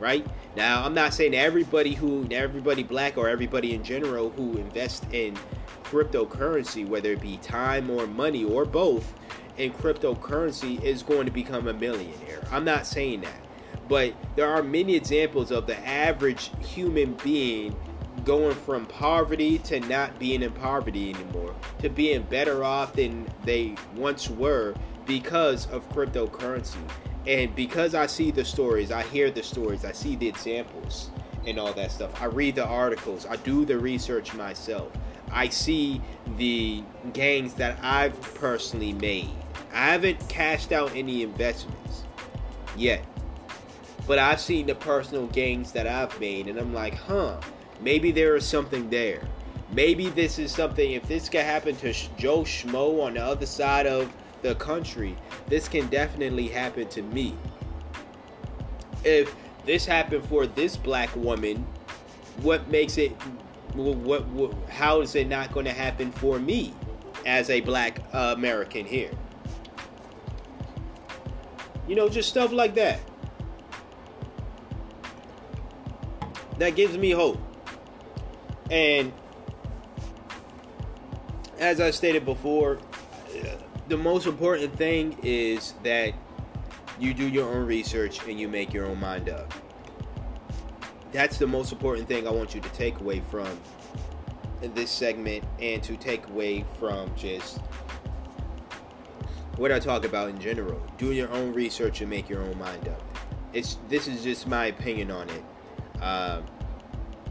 [0.00, 0.26] Right?
[0.56, 5.36] Now, I'm not saying everybody who, everybody black or everybody in general who invests in
[5.84, 9.14] cryptocurrency, whether it be time or money or both,
[9.56, 12.42] in cryptocurrency is going to become a millionaire.
[12.50, 13.44] I'm not saying that.
[13.88, 17.74] But there are many examples of the average human being
[18.24, 23.74] going from poverty to not being in poverty anymore, to being better off than they
[23.94, 24.74] once were
[25.06, 26.76] because of cryptocurrency.
[27.26, 31.10] And because I see the stories, I hear the stories, I see the examples
[31.46, 32.20] and all that stuff.
[32.20, 34.90] I read the articles, I do the research myself.
[35.30, 36.00] I see
[36.36, 39.30] the gains that I've personally made.
[39.72, 42.04] I haven't cashed out any investments
[42.76, 43.04] yet.
[44.06, 47.38] But I've seen the personal gains that I've made, and I'm like, huh,
[47.80, 49.22] maybe there is something there.
[49.70, 53.86] Maybe this is something, if this can happen to Joe Schmo on the other side
[53.86, 54.10] of
[54.42, 55.16] the country,
[55.46, 57.34] this can definitely happen to me.
[59.04, 59.34] If
[59.66, 61.66] this happened for this black woman,
[62.40, 63.10] what makes it,
[63.74, 66.72] what, what how is it not going to happen for me
[67.26, 69.10] as a black American here?
[71.86, 73.00] You know, just stuff like that.
[76.58, 77.38] That gives me hope.
[78.70, 79.12] And
[81.58, 82.78] as I stated before,
[83.88, 86.12] the most important thing is that
[87.00, 89.52] you do your own research and you make your own mind up.
[91.12, 93.48] That's the most important thing I want you to take away from
[94.60, 97.60] this segment and to take away from just
[99.56, 100.80] what I talk about in general.
[100.98, 103.02] Do your own research and make your own mind up.
[103.52, 105.44] It's this is just my opinion on it.
[106.00, 106.42] Uh,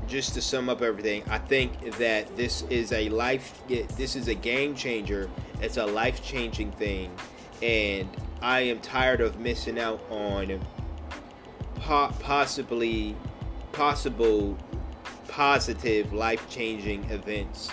[0.07, 3.61] just to sum up everything, I think that this is a life.
[3.67, 5.29] This is a game changer.
[5.61, 7.11] It's a life changing thing,
[7.61, 8.09] and
[8.41, 10.59] I am tired of missing out on
[11.75, 13.15] po- possibly
[13.71, 14.57] possible
[15.27, 17.69] positive life changing events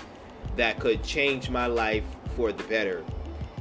[0.57, 2.05] that could change my life
[2.37, 3.05] for the better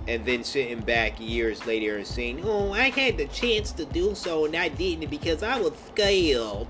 [0.08, 4.16] and then sitting back years later and saying, "Oh, I had the chance to do
[4.16, 6.68] so and I didn't because I was scared."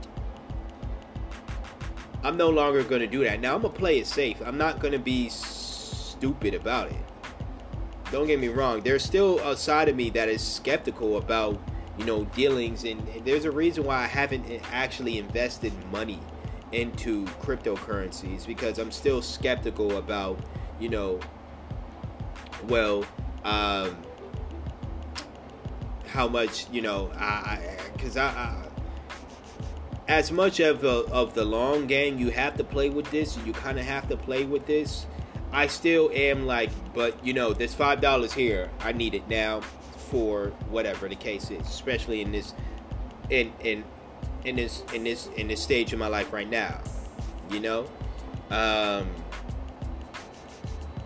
[2.23, 3.39] I'm no longer going to do that.
[3.39, 4.41] Now I'm gonna play it safe.
[4.45, 7.05] I'm not going to be stupid about it.
[8.11, 8.81] Don't get me wrong.
[8.81, 11.59] There's still a side of me that is skeptical about,
[11.97, 16.19] you know, dealings, and, and there's a reason why I haven't actually invested money
[16.71, 20.39] into cryptocurrencies because I'm still skeptical about,
[20.79, 21.19] you know,
[22.67, 23.03] well,
[23.43, 23.97] um,
[26.13, 28.65] how much you know I because I, I,
[30.07, 33.53] as much of the of the long game you have to play with this, you
[33.53, 35.05] kind of have to play with this.
[35.51, 39.61] I still am like, but you know, this five dollars here, I need it now
[39.61, 42.53] for whatever the case is, especially in this
[43.29, 43.83] in in
[44.43, 46.81] in this in this in this stage of my life right now.
[47.49, 47.85] You know?
[48.49, 49.09] Um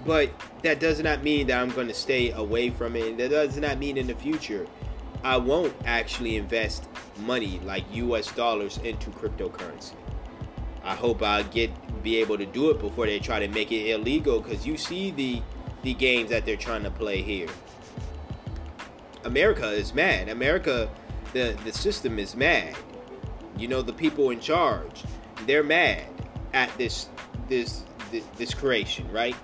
[0.06, 0.32] but
[0.64, 3.18] that does not mean that I'm going to stay away from it.
[3.18, 4.66] That does not mean in the future
[5.24, 6.88] I won't actually invest
[7.20, 9.93] money like US dollars into cryptocurrency.
[10.84, 11.72] I hope I get
[12.03, 15.11] be able to do it before they try to make it illegal cuz you see
[15.11, 15.41] the
[15.84, 17.47] the games that they're trying to play here.
[19.24, 20.30] America is mad.
[20.30, 20.89] America
[21.34, 22.76] the the system is mad.
[23.57, 25.03] You know the people in charge,
[25.45, 26.05] they're mad
[26.53, 27.09] at this
[27.49, 29.36] this this, this creation, right?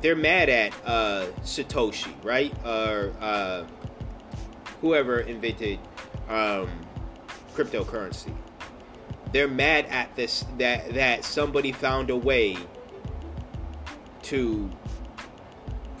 [0.00, 2.52] They're mad at uh, Satoshi, right?
[2.64, 3.64] Or uh,
[4.84, 5.78] whoever invented
[6.28, 6.68] um,
[7.54, 8.34] cryptocurrency.
[9.32, 12.58] They're mad at this that that somebody found a way
[14.24, 14.70] to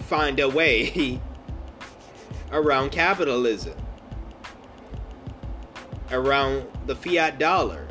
[0.00, 1.18] find a way
[2.52, 3.74] around capitalism,
[6.10, 7.88] around the fiat dollar,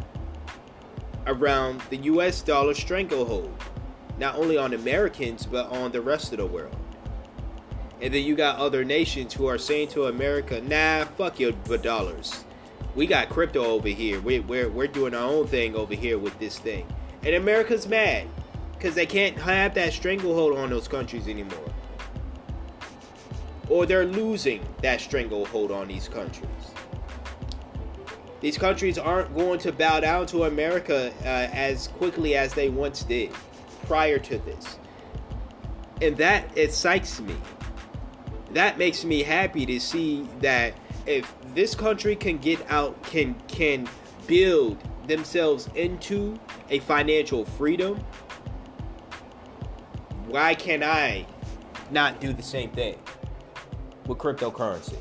[1.25, 3.51] around the US dollar stranglehold,
[4.19, 6.75] not only on Americans, but on the rest of the world.
[8.03, 12.43] And then you got other nations who are saying to America, nah, fuck your dollars.
[12.95, 14.19] We got crypto over here.
[14.19, 16.85] We're, we're, we're doing our own thing over here with this thing.
[17.23, 18.27] And America's mad
[18.73, 21.71] because they can't have that stranglehold on those countries anymore.
[23.69, 26.49] Or they're losing that stranglehold on these countries.
[28.41, 33.03] These countries aren't going to bow down to America uh, as quickly as they once
[33.03, 33.31] did
[33.87, 34.77] prior to this.
[36.01, 37.37] And that excites me.
[38.53, 40.75] That makes me happy to see that
[41.05, 43.89] if this country can get out can can
[44.27, 44.77] build
[45.07, 46.39] themselves into
[46.69, 47.97] a financial freedom,
[50.27, 51.25] why can I
[51.91, 52.99] not do the same thing
[54.05, 54.97] with cryptocurrency?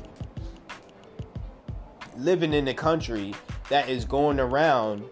[2.17, 3.33] Living in a country
[3.69, 5.03] that is going around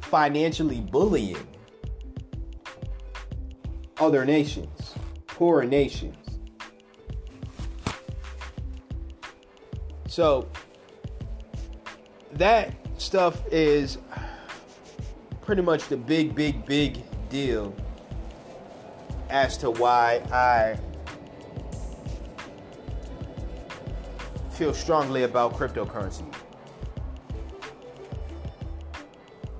[0.00, 1.46] financially bullying
[3.98, 4.94] other nations,
[5.26, 6.19] poorer nations.
[10.20, 10.46] So
[12.32, 13.96] that stuff is
[15.40, 16.98] pretty much the big, big, big
[17.30, 17.74] deal
[19.30, 20.78] as to why I
[24.50, 26.30] feel strongly about cryptocurrency.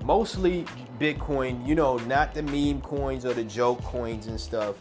[0.03, 0.65] Mostly
[0.99, 4.75] Bitcoin, you know, not the meme coins or the joke coins and stuff.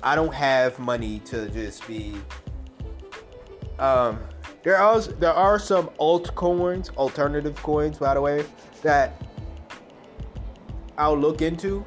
[0.00, 2.14] I don't have money to just be.
[3.80, 4.20] Um,
[4.68, 8.44] there are there are some altcoins, alternative coins, by the way,
[8.82, 9.18] that
[10.98, 11.86] I'll look into.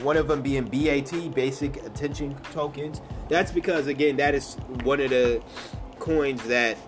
[0.00, 3.02] One of them being BAT, Basic Attention Tokens.
[3.28, 5.42] That's because again, that is one of the
[5.98, 6.78] coins that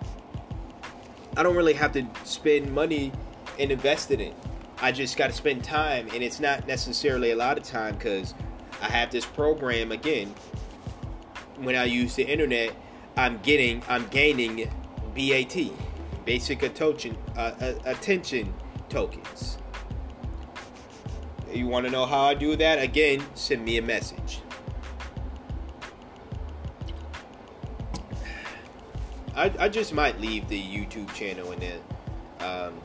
[1.37, 3.11] I don't really have to spend money
[3.59, 4.33] and invest in it.
[4.81, 8.33] I just got to spend time, and it's not necessarily a lot of time because
[8.81, 10.33] I have this program again.
[11.57, 12.73] When I use the internet,
[13.15, 14.71] I'm getting, I'm gaining
[15.15, 15.71] BAT,
[16.25, 18.53] basic attention, uh, attention
[18.89, 19.57] tokens.
[21.51, 22.79] You want to know how I do that?
[22.79, 24.41] Again, send me a message.
[29.35, 31.79] I, I just might leave the YouTube channel and then
[32.41, 32.81] um,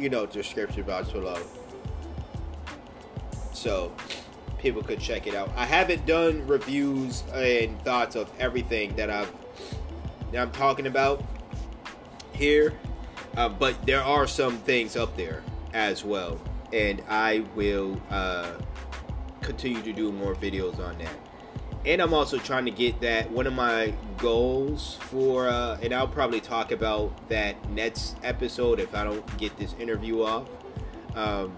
[0.00, 1.38] you know, description box below.
[3.52, 3.92] So
[4.58, 5.50] people could check it out.
[5.56, 9.30] I haven't done reviews and thoughts of everything that I've
[10.32, 11.24] that I'm talking about
[12.32, 12.78] here,
[13.36, 15.42] uh, but there are some things up there
[15.72, 16.40] as well,
[16.72, 18.52] and I will uh,
[19.40, 21.16] continue to do more videos on that
[21.84, 26.08] and I'm also trying to get that one of my goals for, uh, and I'll
[26.08, 30.48] probably talk about that next episode if I don't get this interview off.
[31.14, 31.56] Um,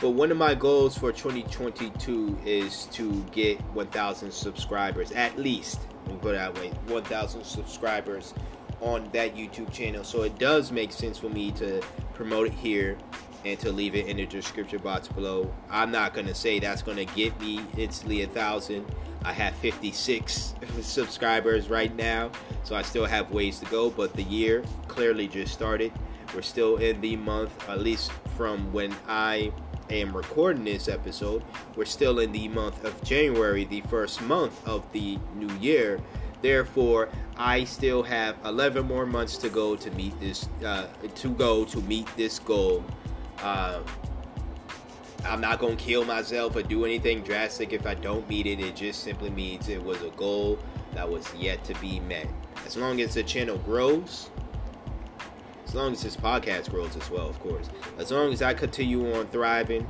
[0.00, 5.80] but one of my goals for 2022 is to get 1,000 subscribers, at least.
[6.16, 8.34] Put it that way 1,000 subscribers
[8.80, 10.04] on that YouTube channel.
[10.04, 11.82] So it does make sense for me to
[12.14, 12.96] promote it here
[13.44, 15.52] and to leave it in the description box below.
[15.70, 18.84] I'm not gonna say that's gonna get me instantly a thousand.
[19.24, 22.30] I have 56 subscribers right now,
[22.64, 23.90] so I still have ways to go.
[23.90, 25.92] But the year clearly just started.
[26.34, 29.52] We're still in the month, at least from when I
[29.90, 31.42] am recording this episode.
[31.76, 36.00] We're still in the month of January, the first month of the new year.
[36.40, 40.86] Therefore, I still have 11 more months to go to meet this uh,
[41.16, 42.84] to go to meet this goal.
[43.42, 43.80] Uh,
[45.24, 48.60] I'm not gonna kill myself or do anything drastic if I don't meet it.
[48.60, 50.58] It just simply means it was a goal
[50.94, 52.28] that was yet to be met.
[52.64, 54.30] As long as the channel grows,
[55.68, 57.68] as long as this podcast grows as well, of course.
[57.98, 59.86] As long as I continue on thriving,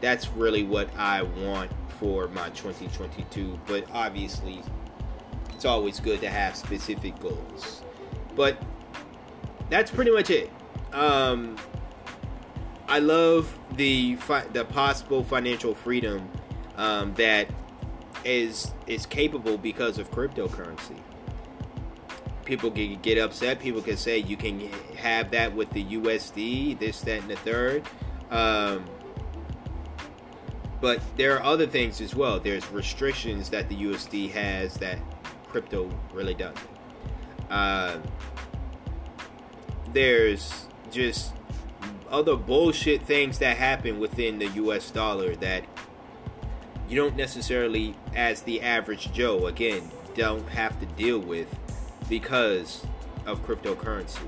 [0.00, 1.70] that's really what I want
[2.00, 3.60] for my 2022.
[3.66, 4.62] But obviously,
[5.52, 7.82] it's always good to have specific goals.
[8.34, 8.60] But
[9.68, 10.50] that's pretty much it.
[10.94, 11.56] Um,
[12.88, 16.30] I love the fi- the possible financial freedom
[16.76, 17.48] um, that
[18.24, 20.96] is is capable because of cryptocurrency.
[22.46, 23.58] People can get upset.
[23.60, 24.60] People can say you can
[24.96, 27.82] have that with the USD, this, that, and the third.
[28.30, 28.84] Um,
[30.80, 32.38] but there are other things as well.
[32.38, 34.98] There's restrictions that the USD has that
[35.48, 36.68] crypto really doesn't.
[37.50, 37.98] Uh,
[39.92, 41.32] there's just
[42.08, 45.64] other bullshit things that happen within the US dollar that
[46.88, 51.48] you don't necessarily, as the average Joe, again, don't have to deal with
[52.08, 52.84] because
[53.26, 54.26] of cryptocurrency.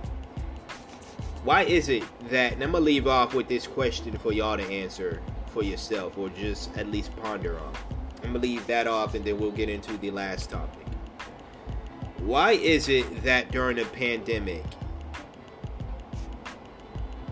[1.45, 4.57] Why is it that, and I'm going to leave off with this question for y'all
[4.57, 7.75] to answer for yourself or just at least ponder on.
[8.17, 10.87] I'm going to leave that off and then we'll get into the last topic.
[12.19, 14.65] Why is it that during the pandemic,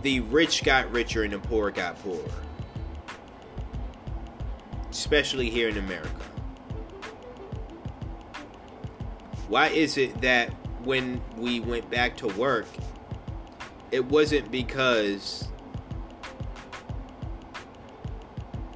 [0.03, 2.23] the rich got richer and the poor got poorer?
[4.91, 6.11] Especially here in America.
[9.49, 10.51] Why is it that
[10.85, 12.67] when we went back to work,
[13.91, 15.49] it wasn't because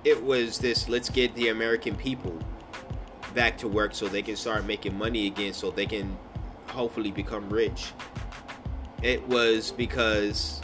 [0.05, 2.39] it was this let's get the American people
[3.35, 6.17] back to work so they can start making money again so they can
[6.69, 7.93] hopefully become rich.
[9.03, 10.61] It was because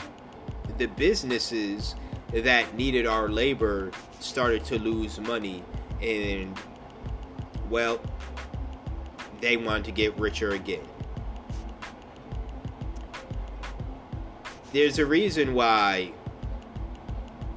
[0.78, 1.95] the businesses
[2.33, 5.62] that needed our labor started to lose money
[6.03, 6.59] and
[7.70, 8.01] well
[9.41, 10.87] they wanted to get richer again.
[14.73, 16.13] There's a reason why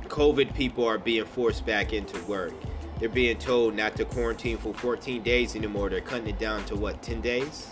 [0.04, 2.54] COVID people are being forced back into work.
[3.00, 5.90] They're being told not to quarantine for 14 days anymore.
[5.90, 7.72] They're cutting it down to what, 10 days?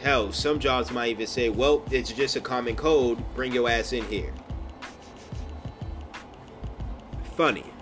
[0.00, 3.22] Hell, some jobs might even say, well, it's just a common code.
[3.34, 4.32] Bring your ass in here.
[7.36, 7.73] Funny.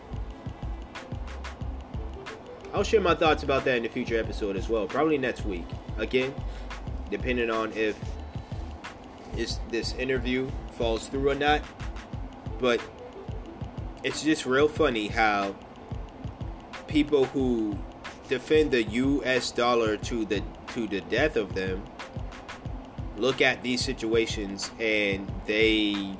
[2.82, 4.88] I'll share my thoughts about that in a future episode as well.
[4.88, 5.64] Probably next week.
[5.98, 6.34] Again,
[7.12, 7.96] depending on if
[9.36, 11.62] is this interview falls through or not.
[12.58, 12.80] But
[14.02, 15.54] it's just real funny how
[16.88, 17.78] people who
[18.28, 20.42] defend the US dollar to the
[20.74, 21.84] to the death of them
[23.16, 26.16] look at these situations and they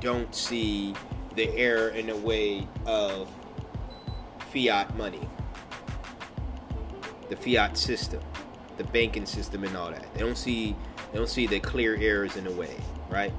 [0.00, 0.94] don't see
[1.36, 3.28] the error in the way of
[4.52, 5.28] fiat money
[7.32, 8.20] the fiat system
[8.76, 10.12] the banking system and all that.
[10.14, 10.76] They don't see
[11.10, 12.76] they don't see the clear errors in the way
[13.08, 13.32] right?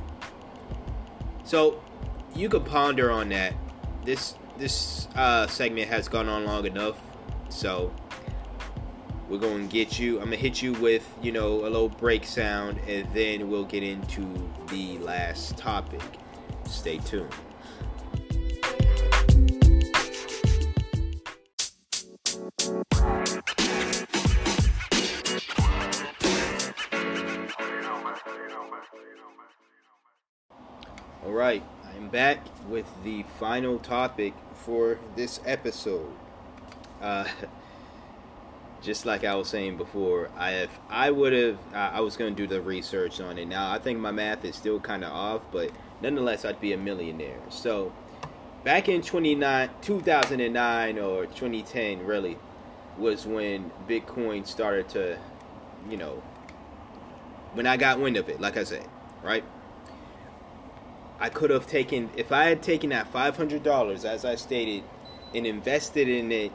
[1.44, 1.84] So
[2.36, 3.54] you could ponder on that.
[4.06, 6.98] This this uh, segment has gone on long enough
[7.50, 7.94] so
[9.30, 12.26] we're going to get you i'm to hit you with you know a little break
[12.26, 16.02] sound and then we'll get into the last topic.
[16.66, 17.34] Stay tuned
[31.26, 31.64] all right
[31.96, 36.14] i'm back with the final topic for this episode
[37.02, 37.28] uh,
[38.84, 42.42] just like I was saying before, I if I would have, I was going to
[42.42, 43.46] do the research on it.
[43.46, 45.72] Now I think my math is still kind of off, but
[46.02, 47.40] nonetheless, I'd be a millionaire.
[47.50, 47.94] So
[48.64, 52.38] back in 29, 2009 or 2010, really,
[52.98, 55.18] was when Bitcoin started to,
[55.90, 56.22] you know,
[57.54, 58.42] when I got wind of it.
[58.42, 58.86] Like I said,
[59.24, 59.46] right.
[61.24, 64.84] I could have taken if I had taken that five hundred dollars, as I stated,
[65.34, 66.52] and invested in it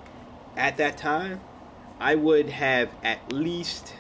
[0.59, 1.41] at that time
[1.99, 3.95] I would have at least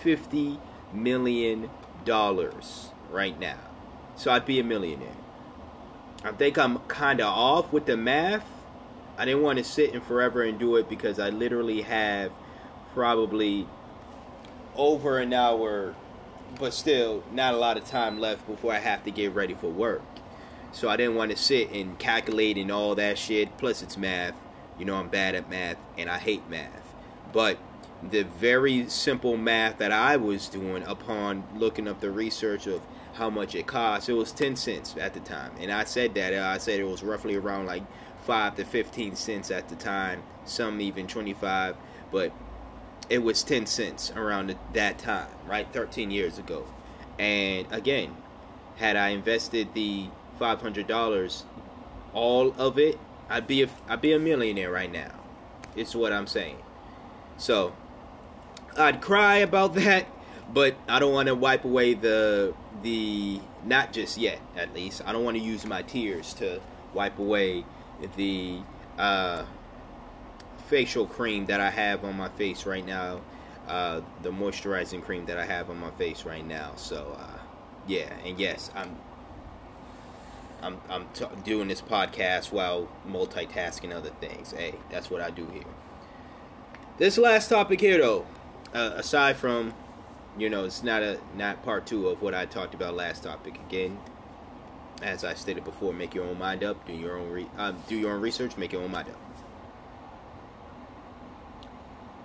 [0.00, 0.60] fifty
[0.92, 1.70] million
[2.04, 3.58] dollars right now.
[4.14, 5.08] So I'd be a millionaire.
[6.22, 8.46] I think I'm kind of off with the math.
[9.18, 12.30] I didn't want to sit and forever and do it because I literally have
[12.94, 13.66] probably
[14.76, 15.96] over an hour,
[16.60, 19.68] but still not a lot of time left before I have to get ready for
[19.68, 20.02] work.
[20.72, 23.56] So I didn't want to sit and calculate and all that shit.
[23.58, 24.34] Plus, it's math.
[24.78, 26.94] You know, I'm bad at math and I hate math.
[27.32, 27.58] But
[28.02, 32.80] the very simple math that I was doing upon looking up the research of
[33.14, 35.52] how much it costs, it was 10 cents at the time.
[35.60, 37.82] And I said that, I said it was roughly around like
[38.24, 41.76] 5 to 15 cents at the time, some even 25,
[42.10, 42.32] but
[43.10, 45.70] it was 10 cents around that time, right?
[45.72, 46.66] 13 years ago.
[47.18, 48.16] And again,
[48.76, 50.08] had I invested the
[50.38, 51.42] $500,
[52.14, 52.98] all of it,
[53.28, 55.12] I'd be a, I'd be a millionaire right now.
[55.74, 56.58] It's what I'm saying.
[57.38, 57.74] So,
[58.76, 60.06] I'd cry about that,
[60.52, 65.02] but I don't want to wipe away the the not just yet, at least.
[65.06, 66.60] I don't want to use my tears to
[66.94, 67.64] wipe away
[68.16, 68.58] the
[68.98, 69.44] uh,
[70.66, 73.20] facial cream that I have on my face right now,
[73.68, 76.72] uh, the moisturizing cream that I have on my face right now.
[76.76, 77.38] So, uh,
[77.86, 78.96] yeah, and yes, I'm
[80.62, 84.52] I'm I'm t- doing this podcast while multitasking other things.
[84.52, 85.64] Hey, that's what I do here.
[86.98, 88.26] This last topic here, though,
[88.74, 89.74] uh, aside from,
[90.38, 93.58] you know, it's not a not part two of what I talked about last topic.
[93.66, 93.98] Again,
[95.02, 97.96] as I stated before, make your own mind up, do your own re- um, do
[97.96, 99.18] your own research, make your own mind up.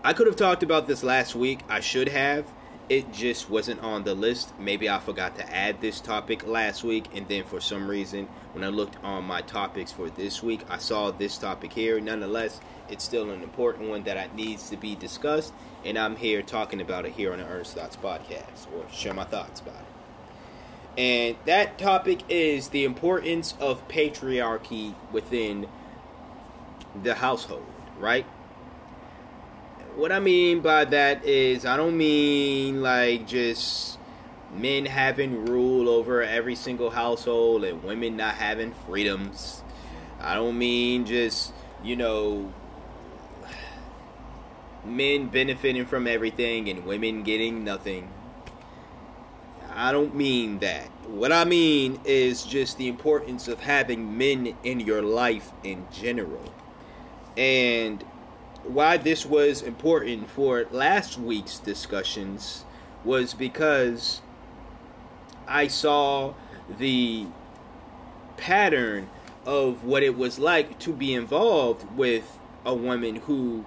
[0.03, 1.61] I could have talked about this last week.
[1.67, 2.45] I should have.
[2.89, 4.57] It just wasn't on the list.
[4.57, 8.63] Maybe I forgot to add this topic last week, and then for some reason, when
[8.63, 11.99] I looked on my topics for this week, I saw this topic here.
[11.99, 15.51] Nonetheless, it's still an important one that needs to be discussed,
[15.83, 19.25] and I'm here talking about it here on the Earnest Thoughts podcast, or share my
[19.25, 19.87] thoughts about it.
[20.97, 25.67] And that topic is the importance of patriarchy within
[27.03, 27.65] the household,
[27.99, 28.25] right?
[29.97, 33.97] What I mean by that is, I don't mean like just
[34.53, 39.63] men having rule over every single household and women not having freedoms.
[40.21, 41.51] I don't mean just,
[41.83, 42.53] you know,
[44.85, 48.07] men benefiting from everything and women getting nothing.
[49.73, 50.89] I don't mean that.
[51.07, 56.53] What I mean is just the importance of having men in your life in general.
[57.35, 58.05] And
[58.67, 62.65] why this was important for last week's discussions
[63.03, 64.21] was because
[65.47, 66.33] I saw
[66.77, 67.25] the
[68.35, 69.09] pattern
[69.45, 73.65] of what it was like to be involved with a woman who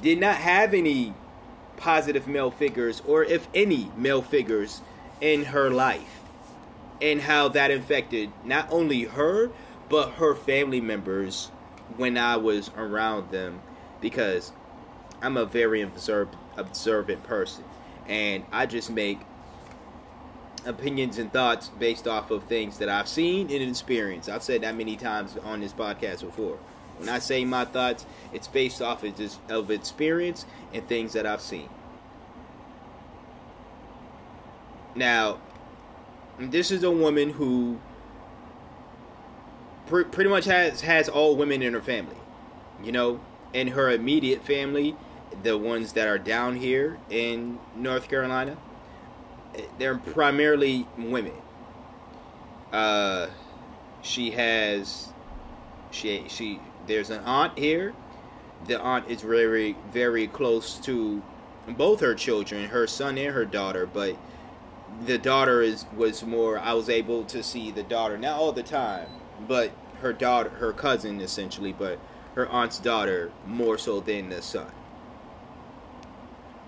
[0.00, 1.12] did not have any
[1.76, 4.80] positive male figures, or if any male figures,
[5.20, 6.20] in her life,
[7.00, 9.50] and how that affected not only her,
[9.88, 11.50] but her family members
[11.96, 13.60] when I was around them,
[14.00, 14.52] because
[15.22, 17.64] I'm a very observant person,
[18.06, 19.20] and I just make
[20.64, 24.28] opinions and thoughts based off of things that I've seen and experienced.
[24.28, 26.58] I've said that many times on this podcast before.
[26.98, 31.26] When I say my thoughts, it's based off of, just, of experience and things that
[31.26, 31.68] I've seen.
[34.94, 35.38] Now,
[36.38, 37.78] this is a woman who
[39.86, 42.16] pre- pretty much has has all women in her family.
[42.82, 43.20] You know,
[43.52, 44.96] in her immediate family,
[45.42, 48.56] the ones that are down here in North Carolina,
[49.78, 51.32] they're primarily women.
[52.72, 53.28] Uh,
[54.02, 55.08] she has
[55.90, 57.94] she she there's an aunt here.
[58.66, 61.22] The aunt is very, very close to
[61.68, 64.16] both her children, her son and her daughter, but
[65.04, 68.62] the daughter is was more I was able to see the daughter not all the
[68.62, 69.08] time,
[69.46, 71.98] but her daughter her cousin essentially, but
[72.38, 74.70] her aunt's daughter more so than the son.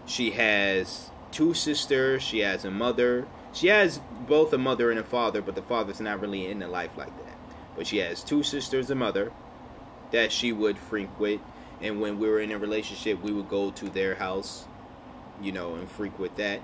[0.05, 3.29] She has two sisters, she has a mother.
[3.53, 6.67] She has both a mother and a father, but the father's not really in the
[6.67, 7.39] life like that.
[7.77, 9.31] But she has two sisters, a mother,
[10.11, 11.41] that she would frequent
[11.81, 14.67] and when we were in a relationship we would go to their house
[15.41, 16.61] you know and frequent that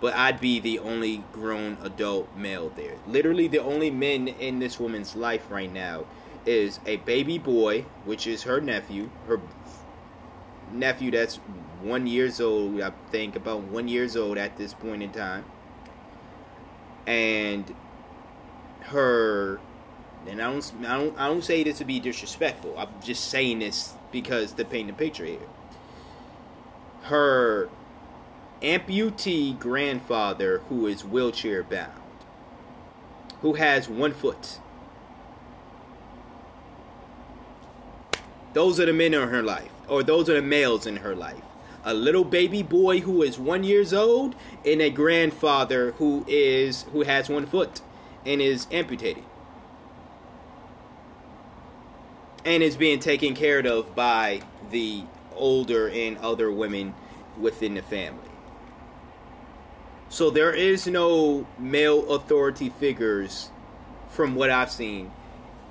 [0.00, 4.78] but i'd be the only grown adult male there literally the only men in this
[4.78, 6.04] woman's life right now
[6.46, 9.40] is a baby boy which is her nephew her
[10.72, 11.36] nephew that's
[11.82, 15.44] one years old i think about one years old at this point in time
[17.06, 17.74] and
[18.82, 19.60] her
[20.28, 22.74] and I don't, I don't, I don't say this to be disrespectful.
[22.76, 25.38] I'm just saying this because to paint the picture here.
[27.02, 27.70] Her
[28.60, 31.92] amputee grandfather, who is wheelchair bound,
[33.40, 34.58] who has one foot.
[38.52, 41.42] Those are the men in her life, or those are the males in her life.
[41.84, 44.34] A little baby boy who is one years old,
[44.66, 47.80] and a grandfather who is who has one foot
[48.26, 49.24] and is amputated.
[52.44, 54.40] and is being taken care of by
[54.70, 55.04] the
[55.34, 56.94] older and other women
[57.38, 58.18] within the family.
[60.08, 63.50] So there is no male authority figures
[64.08, 65.12] from what I've seen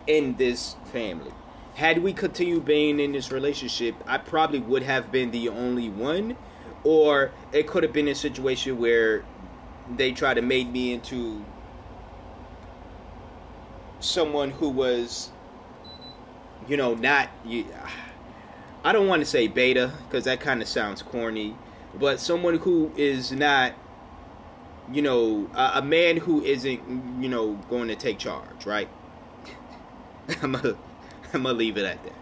[0.08, 1.34] in this family.
[1.80, 6.36] Had we continued being in this relationship, I probably would have been the only one,
[6.84, 9.24] or it could have been a situation where
[9.96, 11.42] they tried to make me into
[14.02, 15.30] someone who was,
[16.68, 17.30] you know, not.
[18.84, 21.56] I don't want to say beta because that kind of sounds corny,
[21.98, 23.74] but someone who is not
[24.92, 28.90] you know, a, a, man who isn't, you know, going to take charge, right?
[30.42, 30.76] I'm gonna,
[31.34, 32.14] I'm gonna leave it at that.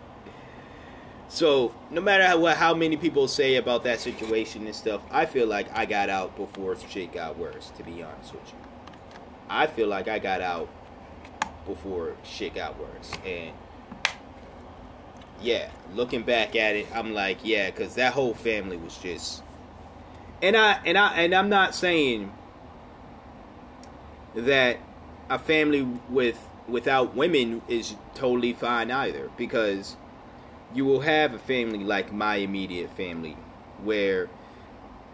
[1.29, 5.45] So, no matter how, how many people say about that situation and stuff, I feel
[5.45, 7.71] like I got out before shit got worse.
[7.77, 8.57] To be honest with you,
[9.49, 10.69] I feel like I got out
[11.65, 13.51] before shit got worse, and
[15.41, 19.43] yeah, looking back at it, I'm like, yeah, because that whole family was just,
[20.41, 22.31] and I and I and I'm not saying
[24.33, 24.79] that
[25.29, 29.95] a family with without women is totally fine either because
[30.73, 33.37] you will have a family like my immediate family
[33.83, 34.29] where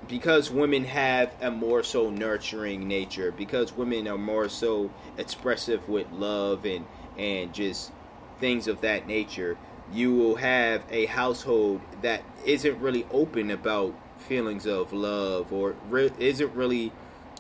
[0.08, 6.10] because women have a more so nurturing nature because women are more so expressive with
[6.12, 6.86] love and
[7.18, 7.92] and just
[8.40, 9.58] things of that nature
[9.94, 16.12] you will have a household that isn't really open about feelings of love or re-
[16.18, 16.92] isn't really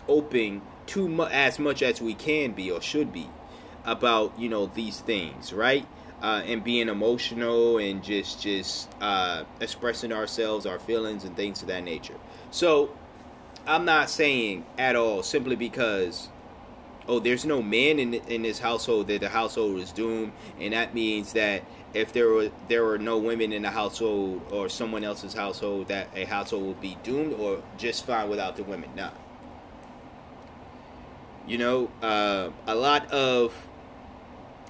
[0.07, 3.27] open too much as much as we can be or should be
[3.85, 5.85] about you know these things right?
[6.21, 11.67] Uh, and being emotional and just just uh, expressing ourselves our feelings and things of
[11.67, 12.15] that nature.
[12.51, 12.95] So
[13.65, 16.27] i'm not saying at all simply because
[17.07, 20.31] oh there's no man in in this household that the household is doomed.
[20.59, 24.69] And that means that if there were there were no women in the household or
[24.69, 28.89] someone else's household that a household would be doomed or just fine without the women.
[28.95, 29.11] No
[31.47, 33.53] you know, uh, a lot of,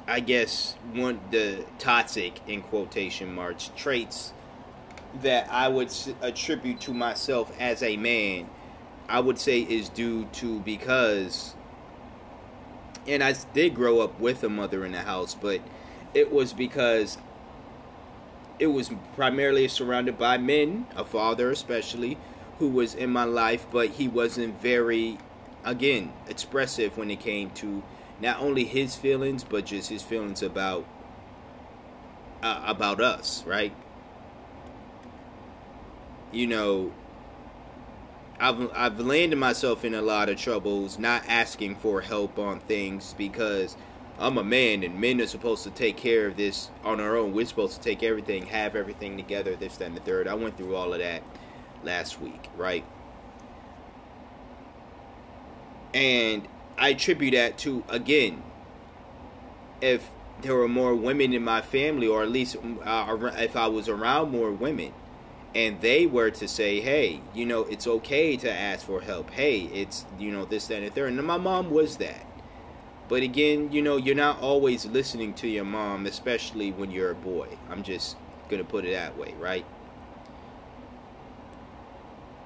[0.07, 4.33] I guess, one the toxic in quotation marks traits
[5.21, 8.49] that I would attribute to myself as a man,
[9.07, 11.55] I would say is due to because,
[13.07, 15.61] and I did grow up with a mother in the house, but
[16.13, 17.17] it was because
[18.59, 22.17] it was primarily surrounded by men, a father especially,
[22.59, 25.17] who was in my life, but he wasn't very
[25.63, 27.81] again expressive when it came to
[28.23, 30.85] not only his feelings but just his feelings about
[32.41, 33.75] uh, about us right
[36.31, 36.91] you know
[38.39, 43.13] I've I've landed myself in a lot of troubles not asking for help on things
[43.17, 43.77] because
[44.19, 47.33] I'm a man and men are supposed to take care of this on our own.
[47.33, 50.27] We're supposed to take everything, have everything together, this, that, and the third.
[50.27, 51.23] I went through all of that
[51.83, 52.85] last week, right?
[55.93, 56.47] And
[56.77, 58.43] I attribute that to, again,
[59.81, 60.09] if
[60.41, 64.31] there were more women in my family, or at least uh, if I was around
[64.31, 64.93] more women,
[65.55, 69.29] and they were to say, hey, you know, it's okay to ask for help.
[69.29, 71.13] Hey, it's, you know, this, that, and the third.
[71.13, 72.25] And my mom was that.
[73.07, 77.15] But again, you know, you're not always listening to your mom, especially when you're a
[77.15, 77.49] boy.
[77.69, 78.17] I'm just
[78.49, 79.65] to put it that way, right?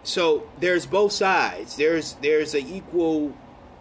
[0.03, 1.75] So there's both sides.
[1.75, 3.33] There's there's an equal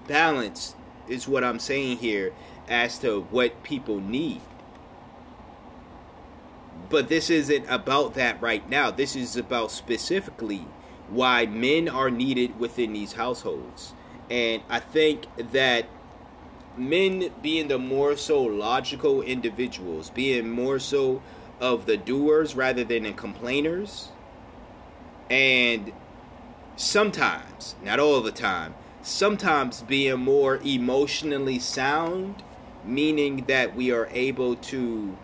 [0.06, 0.74] balance
[1.08, 2.32] is what I'm saying here
[2.68, 4.40] as to what people need.
[6.88, 8.90] But this isn't about that right now.
[8.90, 10.66] This is about specifically
[11.08, 13.92] why men are needed within these households.
[14.30, 15.86] And I think that
[16.76, 21.22] men being the more so logical individuals, being more so
[21.60, 24.08] of the doers rather than the complainers,
[25.30, 25.92] and
[26.76, 28.74] sometimes, not all the time,
[29.06, 32.42] sometimes being more emotionally sound,
[32.84, 35.16] meaning that we are able to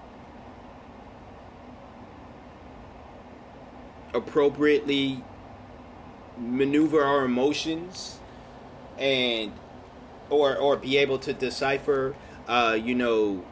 [4.15, 5.25] appropriately
[6.39, 8.19] maneuver our emotions
[8.99, 9.53] and
[10.31, 12.15] or or be able to decipher
[12.47, 13.45] uh, you know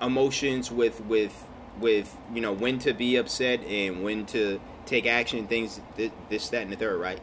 [0.00, 1.46] emotions with with
[1.78, 5.80] with you know when to be upset and when to take action, things
[6.28, 7.20] this, that, and the third, right?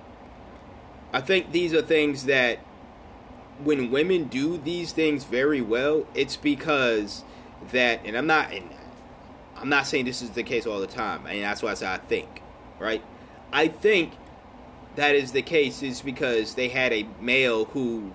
[1.13, 2.59] I think these are things that
[3.63, 7.23] when women do these things very well, it's because
[7.71, 8.69] that, and I'm not, and
[9.55, 11.87] I'm not saying this is the case all the time, and that's why I say
[11.87, 12.41] I think,
[12.79, 13.01] right?
[13.51, 14.13] I think
[14.95, 18.11] that is the case is because they had a male who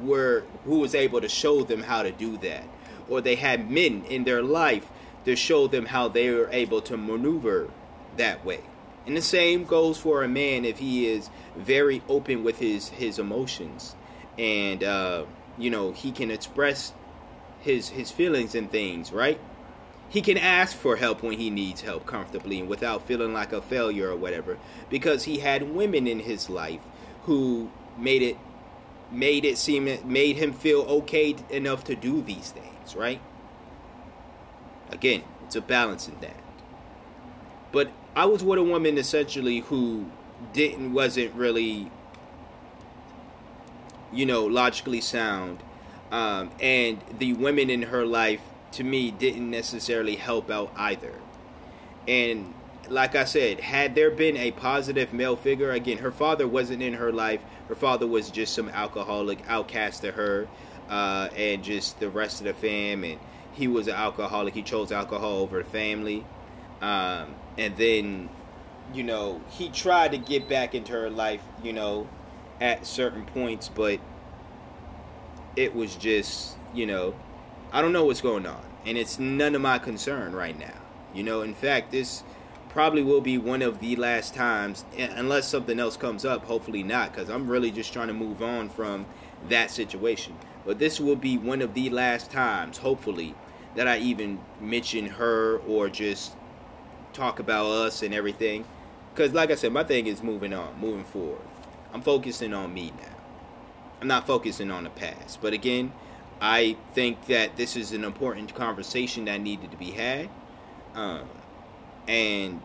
[0.00, 2.64] were who was able to show them how to do that,
[3.08, 4.88] or they had men in their life
[5.24, 7.70] to show them how they were able to maneuver
[8.16, 8.60] that way.
[9.06, 13.18] And the same goes for a man if he is very open with his his
[13.18, 13.96] emotions,
[14.38, 15.24] and uh,
[15.58, 16.92] you know he can express
[17.60, 19.40] his his feelings and things, right?
[20.08, 23.62] He can ask for help when he needs help comfortably and without feeling like a
[23.62, 24.58] failure or whatever,
[24.90, 26.82] because he had women in his life
[27.22, 28.36] who made it
[29.10, 33.20] made it seem made him feel okay enough to do these things, right?
[34.90, 36.36] Again, it's a balance in that.
[37.72, 40.06] But I was with a woman essentially who
[40.52, 41.90] didn't wasn't really
[44.12, 45.62] you know logically sound.
[46.10, 51.14] Um, and the women in her life to me didn't necessarily help out either.
[52.06, 52.54] And
[52.88, 56.94] like i said had there been a positive male figure again her father wasn't in
[56.94, 57.40] her life.
[57.68, 60.48] Her father was just some alcoholic outcast to her
[60.90, 63.18] uh, and just the rest of the fam and
[63.52, 64.54] he was an alcoholic.
[64.54, 66.24] He chose alcohol over family.
[66.80, 68.28] Um, and then
[68.94, 72.08] you know he tried to get back into her life you know
[72.60, 74.00] at certain points but
[75.56, 77.14] it was just you know
[77.72, 78.62] i don't know what's going on.
[78.84, 80.74] And it's none of my concern right now.
[81.14, 82.22] You know in fact this
[82.68, 87.12] probably will be one of the last times unless something else comes up hopefully not
[87.12, 89.06] because i'm really just trying to move on from
[89.48, 90.36] that situation.
[90.64, 93.34] But this will be one of the last times hopefully
[93.74, 96.34] that i even mention her or just
[97.12, 98.64] talk about us and everything.
[99.14, 101.42] Because, like I said, my thing is moving on, moving forward.
[101.92, 103.16] I'm focusing on me now.
[104.00, 105.40] I'm not focusing on the past.
[105.40, 105.92] But again,
[106.40, 110.28] I think that this is an important conversation that needed to be had.
[110.94, 111.28] Um,
[112.08, 112.60] and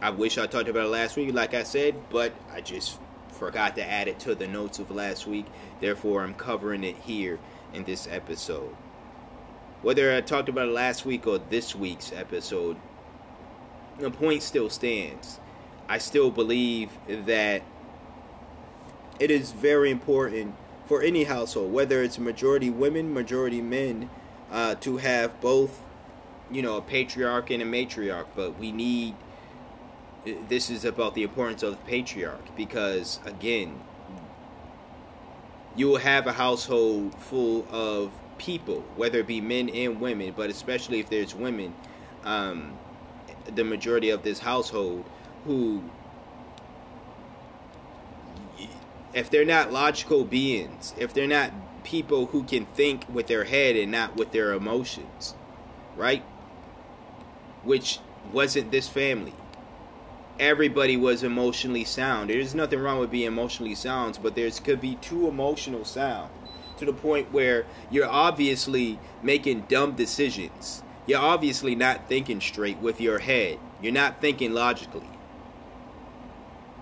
[0.00, 2.98] I wish I talked about it last week, like I said, but I just
[3.32, 5.46] forgot to add it to the notes of last week.
[5.80, 7.38] Therefore, I'm covering it here
[7.74, 8.74] in this episode.
[9.82, 12.76] Whether I talked about it last week or this week's episode,
[13.98, 15.40] the point still stands.
[15.88, 17.62] I still believe that
[19.18, 20.54] it is very important
[20.86, 24.10] for any household, whether it's majority women, majority men,
[24.50, 25.80] uh, to have both,
[26.50, 28.26] you know, a patriarch and a matriarch.
[28.34, 29.14] But we need.
[30.48, 33.80] This is about the importance of the patriarch because, again,
[35.74, 40.50] you will have a household full of people, whether it be men and women, but
[40.50, 41.74] especially if there's women.
[42.24, 42.78] Um,
[43.54, 45.04] the majority of this household
[45.44, 45.82] who
[49.14, 51.52] if they're not logical beings, if they're not
[51.84, 55.34] people who can think with their head and not with their emotions,
[55.96, 56.22] right?
[57.62, 57.98] Which
[58.32, 59.34] wasn't this family.
[60.38, 62.30] Everybody was emotionally sound.
[62.30, 66.30] There's nothing wrong with being emotionally sound, but there's could be too emotional sound
[66.76, 73.00] to the point where you're obviously making dumb decisions you're obviously not thinking straight with
[73.00, 73.58] your head.
[73.80, 75.08] You're not thinking logically.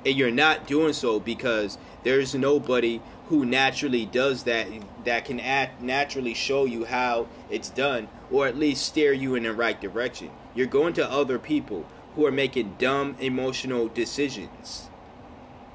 [0.05, 4.67] And you're not doing so because there's nobody who naturally does that
[5.05, 9.45] that can act naturally show you how it's done or at least steer you in
[9.45, 10.31] the right direction.
[10.57, 11.87] You're going to other people
[12.17, 14.89] who are making dumb emotional decisions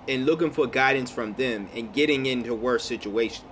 [0.10, 3.46] and looking for guidance from them and getting into worse situations.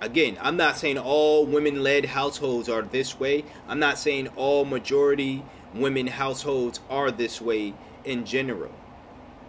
[0.00, 3.44] Again, I'm not saying all women led households are this way.
[3.68, 5.44] I'm not saying all majority
[5.74, 7.74] women households are this way
[8.04, 8.72] in general.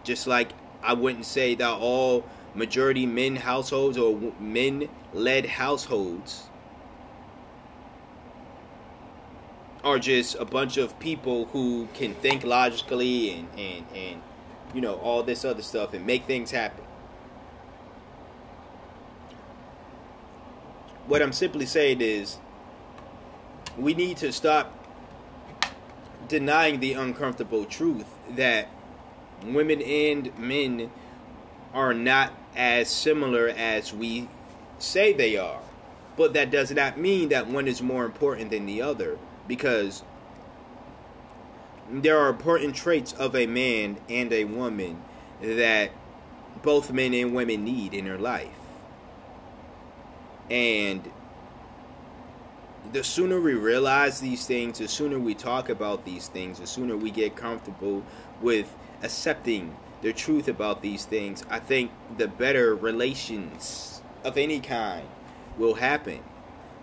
[0.03, 0.51] Just like
[0.83, 6.47] I wouldn't say that all majority men households or men led households
[9.83, 14.21] are just a bunch of people who can think logically and, and, and
[14.75, 16.83] you know all this other stuff and make things happen
[21.11, 22.38] what I'm simply saying is
[23.77, 24.73] we need to stop
[26.29, 28.69] denying the uncomfortable truth that
[29.43, 30.89] women and men
[31.73, 34.29] are not as similar as we
[34.79, 35.59] say they are.
[36.15, 39.17] But that does not mean that one is more important than the other
[39.49, 40.03] because
[41.91, 45.03] there are important traits of a man and a woman
[45.41, 45.91] that
[46.61, 48.60] both men and women need in their life.
[50.51, 51.09] And
[52.91, 56.97] the sooner we realize these things, the sooner we talk about these things, the sooner
[56.97, 58.03] we get comfortable
[58.41, 65.07] with accepting the truth about these things, I think the better relations of any kind
[65.57, 66.19] will happen.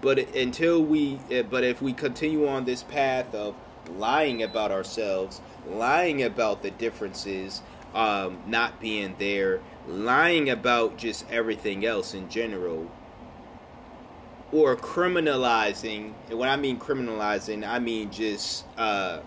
[0.01, 3.55] But until we, eh, but if we continue on this path of
[3.97, 7.61] lying about ourselves, lying about the differences,
[7.95, 12.91] um, not being there, lying about just everything else in general,
[14.53, 16.13] or criminalizing.
[16.31, 19.21] And when I mean criminalizing, I mean just uh,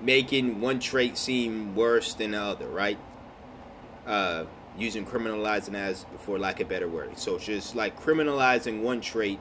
[0.00, 2.98] making one trait seem worse than the other, right?
[4.06, 4.44] Uh,
[4.76, 7.16] using criminalizing as for lack of better word.
[7.18, 9.38] So it's just like criminalizing one trait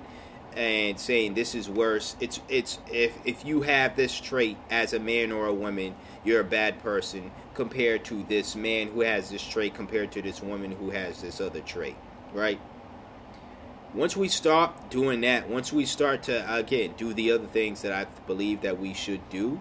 [0.56, 2.16] and saying this is worse.
[2.20, 6.42] It's it's if if you have this trait as a man or a woman, you're
[6.42, 10.72] a bad person compared to this man who has this trait compared to this woman
[10.72, 11.96] who has this other trait,
[12.34, 12.60] right?
[13.94, 17.92] Once we start doing that, once we start to again do the other things that
[17.92, 19.60] I believe that we should do,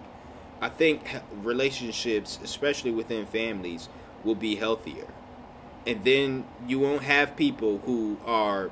[0.61, 1.02] I think
[1.43, 3.89] relationships, especially within families,
[4.23, 5.07] will be healthier.
[5.86, 8.70] And then you won't have people who are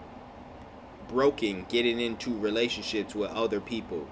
[1.08, 4.06] broken getting into relationships with other people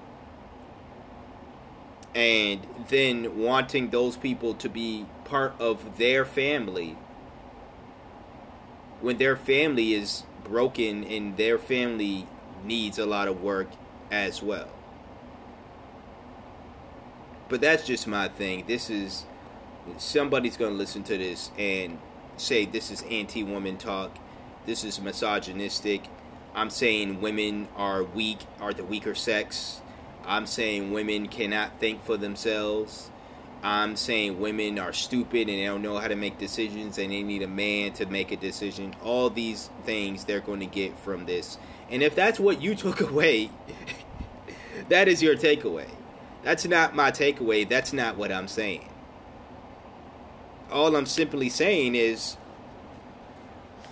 [2.14, 6.96] and then wanting those people to be part of their family
[9.02, 12.26] when their family is broken and their family
[12.64, 13.68] needs a lot of work
[14.10, 14.68] as well.
[17.48, 18.64] But that's just my thing.
[18.66, 19.24] This is
[19.98, 21.98] somebody's going to listen to this and
[22.36, 24.18] say this is anti woman talk.
[24.66, 26.08] This is misogynistic.
[26.54, 29.80] I'm saying women are weak, are the weaker sex.
[30.24, 33.10] I'm saying women cannot think for themselves.
[33.66, 37.24] I'm saying women are stupid and they don't know how to make decisions and they
[37.24, 38.94] need a man to make a decision.
[39.02, 41.58] All these things they're going to get from this.
[41.90, 43.50] And if that's what you took away,
[44.88, 45.88] that is your takeaway.
[46.44, 47.68] That's not my takeaway.
[47.68, 48.88] That's not what I'm saying.
[50.70, 52.36] All I'm simply saying is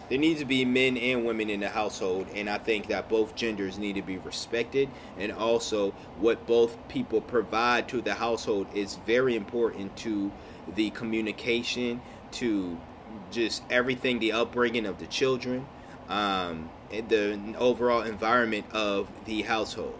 [0.09, 3.35] there needs to be men and women in the household and i think that both
[3.35, 8.97] genders need to be respected and also what both people provide to the household is
[9.07, 10.31] very important to
[10.75, 12.01] the communication
[12.31, 12.79] to
[13.31, 15.67] just everything the upbringing of the children
[16.09, 19.99] um, the overall environment of the household.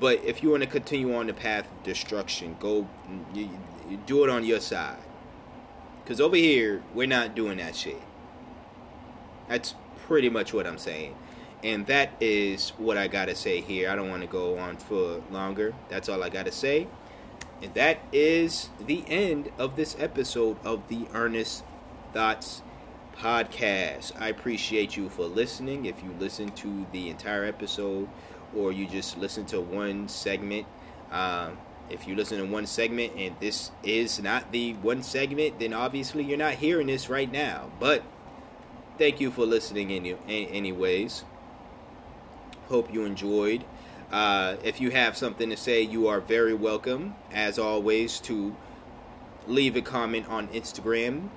[0.00, 2.88] But if you want to continue on the path of destruction go
[3.34, 3.50] you,
[3.88, 4.98] you do it on your side.
[6.02, 8.00] Because over here we're not doing that shit
[9.48, 9.74] that's
[10.06, 11.14] pretty much what I'm saying.
[11.62, 13.90] And that is what I got to say here.
[13.90, 15.74] I don't want to go on for longer.
[15.88, 16.86] That's all I got to say.
[17.60, 21.64] And that is the end of this episode of the Earnest
[22.12, 22.62] Thoughts
[23.16, 24.12] podcast.
[24.20, 25.86] I appreciate you for listening.
[25.86, 28.08] If you listen to the entire episode
[28.54, 30.66] or you just listen to one segment,
[31.10, 31.58] um,
[31.90, 36.22] if you listen to one segment and this is not the one segment, then obviously
[36.22, 37.70] you're not hearing this right now.
[37.80, 38.04] But
[38.98, 41.24] thank you for listening any, anyways.
[42.68, 43.64] Hope you enjoyed.
[44.10, 48.56] Uh, if you have something to say you are very welcome as always to
[49.46, 51.28] leave a comment on instagram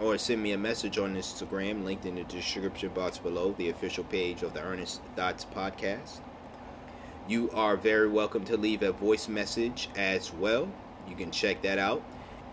[0.00, 4.02] or send me a message on instagram linked in the description box below the official
[4.04, 6.20] page of the earnest thoughts podcast.
[7.28, 10.68] You are very welcome to leave a voice message as well.
[11.08, 12.02] You can check that out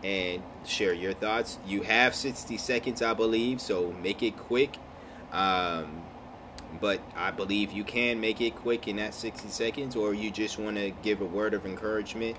[0.06, 1.58] and share your thoughts.
[1.66, 4.78] You have 60 seconds, I believe, so make it quick.
[5.32, 6.04] Um,
[6.80, 10.60] but I believe you can make it quick in that 60 seconds, or you just
[10.60, 12.38] want to give a word of encouragement,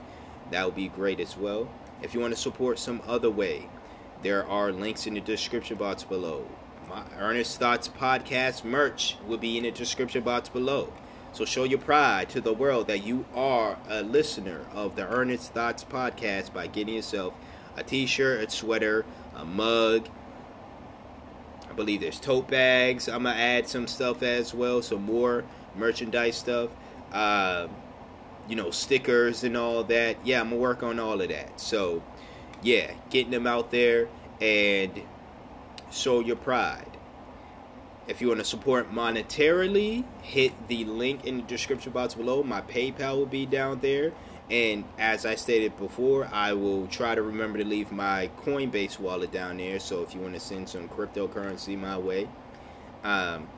[0.53, 1.69] that would be great as well.
[2.03, 3.69] If you want to support some other way,
[4.23, 6.47] there are links in the description box below.
[6.89, 10.93] My Earnest Thoughts podcast merch will be in the description box below.
[11.33, 15.53] So show your pride to the world that you are a listener of the Earnest
[15.53, 17.35] Thoughts podcast by getting yourself
[17.77, 19.05] a t-shirt, a sweater,
[19.35, 20.09] a mug.
[21.69, 23.09] I believe there's tote bags.
[23.09, 25.45] I'm gonna add some stuff as well, some more
[25.77, 26.71] merchandise stuff.
[27.13, 27.69] Uh,
[28.49, 30.17] you know, stickers and all that.
[30.25, 31.61] Yeah, I'm gonna work on all of that.
[31.61, 32.03] So,
[32.63, 34.09] yeah, getting them out there
[34.41, 35.03] and
[35.91, 36.97] show your pride.
[38.09, 42.43] If you want to support monetarily, hit the link in the description box below.
[42.45, 44.13] My PayPal will be down there.
[44.51, 49.33] And as I stated before, I will try to remember to leave my Coinbase wallet
[49.33, 49.81] down there.
[49.81, 52.29] So if you want to send some cryptocurrency my way,
[53.03, 53.49] um,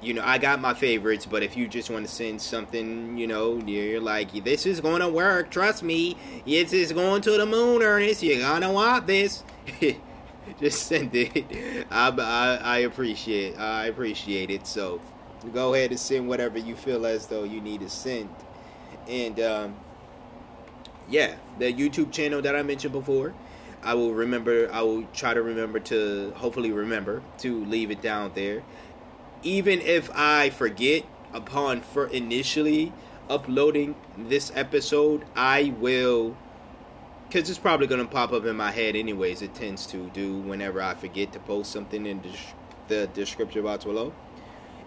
[0.00, 3.26] you know, I got my favorites, but if you just want to send something, you
[3.26, 7.46] know, you're like, this is going to work, trust me, this is going to the
[7.46, 9.42] moon, Ernest, you're going to want this.
[10.60, 11.86] just send it.
[11.90, 14.66] I, I, I appreciate I appreciate it.
[14.66, 15.00] So
[15.52, 18.28] go ahead and send whatever you feel as though you need to send
[19.08, 19.76] and um,
[21.08, 23.34] yeah, the YouTube channel that I mentioned before.
[23.82, 24.68] I will remember.
[24.72, 28.62] I will try to remember to hopefully remember to leave it down there.
[29.42, 32.92] Even if I forget upon for initially
[33.30, 36.36] uploading this episode, I will
[37.28, 39.42] because it's probably going to pop up in my head anyways.
[39.42, 42.22] It tends to do whenever I forget to post something in
[42.88, 44.12] the description box below.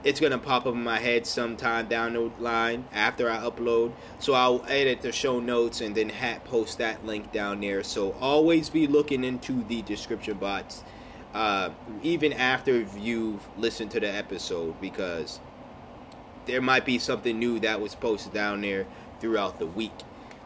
[0.03, 3.93] It's gonna pop up in my head sometime down the line after I upload.
[4.19, 7.83] So I'll edit the show notes and then hat post that link down there.
[7.83, 10.83] So always be looking into the description box,
[11.33, 11.69] uh,
[12.01, 15.39] even after you've listened to the episode, because
[16.45, 18.87] there might be something new that was posted down there
[19.19, 19.93] throughout the week.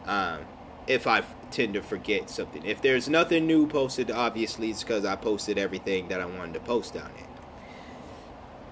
[0.06, 0.42] Um,
[0.88, 5.16] if I tend to forget something, if there's nothing new posted, obviously it's because I
[5.16, 7.28] posted everything that I wanted to post down there.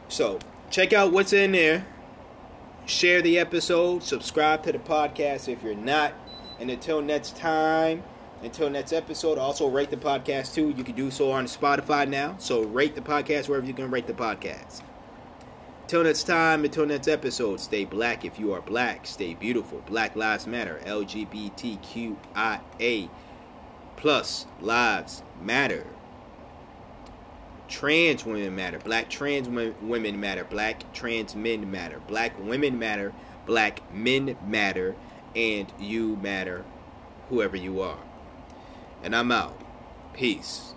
[0.09, 0.37] So
[0.73, 1.85] check out what's in there.
[2.87, 4.01] Share the episode.
[4.01, 6.15] Subscribe to the podcast if you're not.
[6.59, 8.01] And until next time,
[8.41, 10.73] until next episode, also rate the podcast too.
[10.75, 12.37] You can do so on Spotify now.
[12.39, 14.81] So rate the podcast wherever you can rate the podcast.
[15.83, 19.05] Until next time, until next episode, stay black if you are black.
[19.05, 19.83] Stay beautiful.
[19.85, 20.81] Black Lives Matter.
[20.85, 22.17] LGBTQIA
[23.95, 25.85] plus lives matter.
[27.67, 28.79] Trans women matter.
[28.79, 30.43] Black trans women matter.
[30.43, 31.99] Black trans men matter.
[32.07, 33.13] Black women matter.
[33.45, 34.95] Black men matter.
[35.35, 36.63] And you matter,
[37.29, 37.97] whoever you are.
[39.01, 39.59] And I'm out.
[40.13, 40.72] Peace.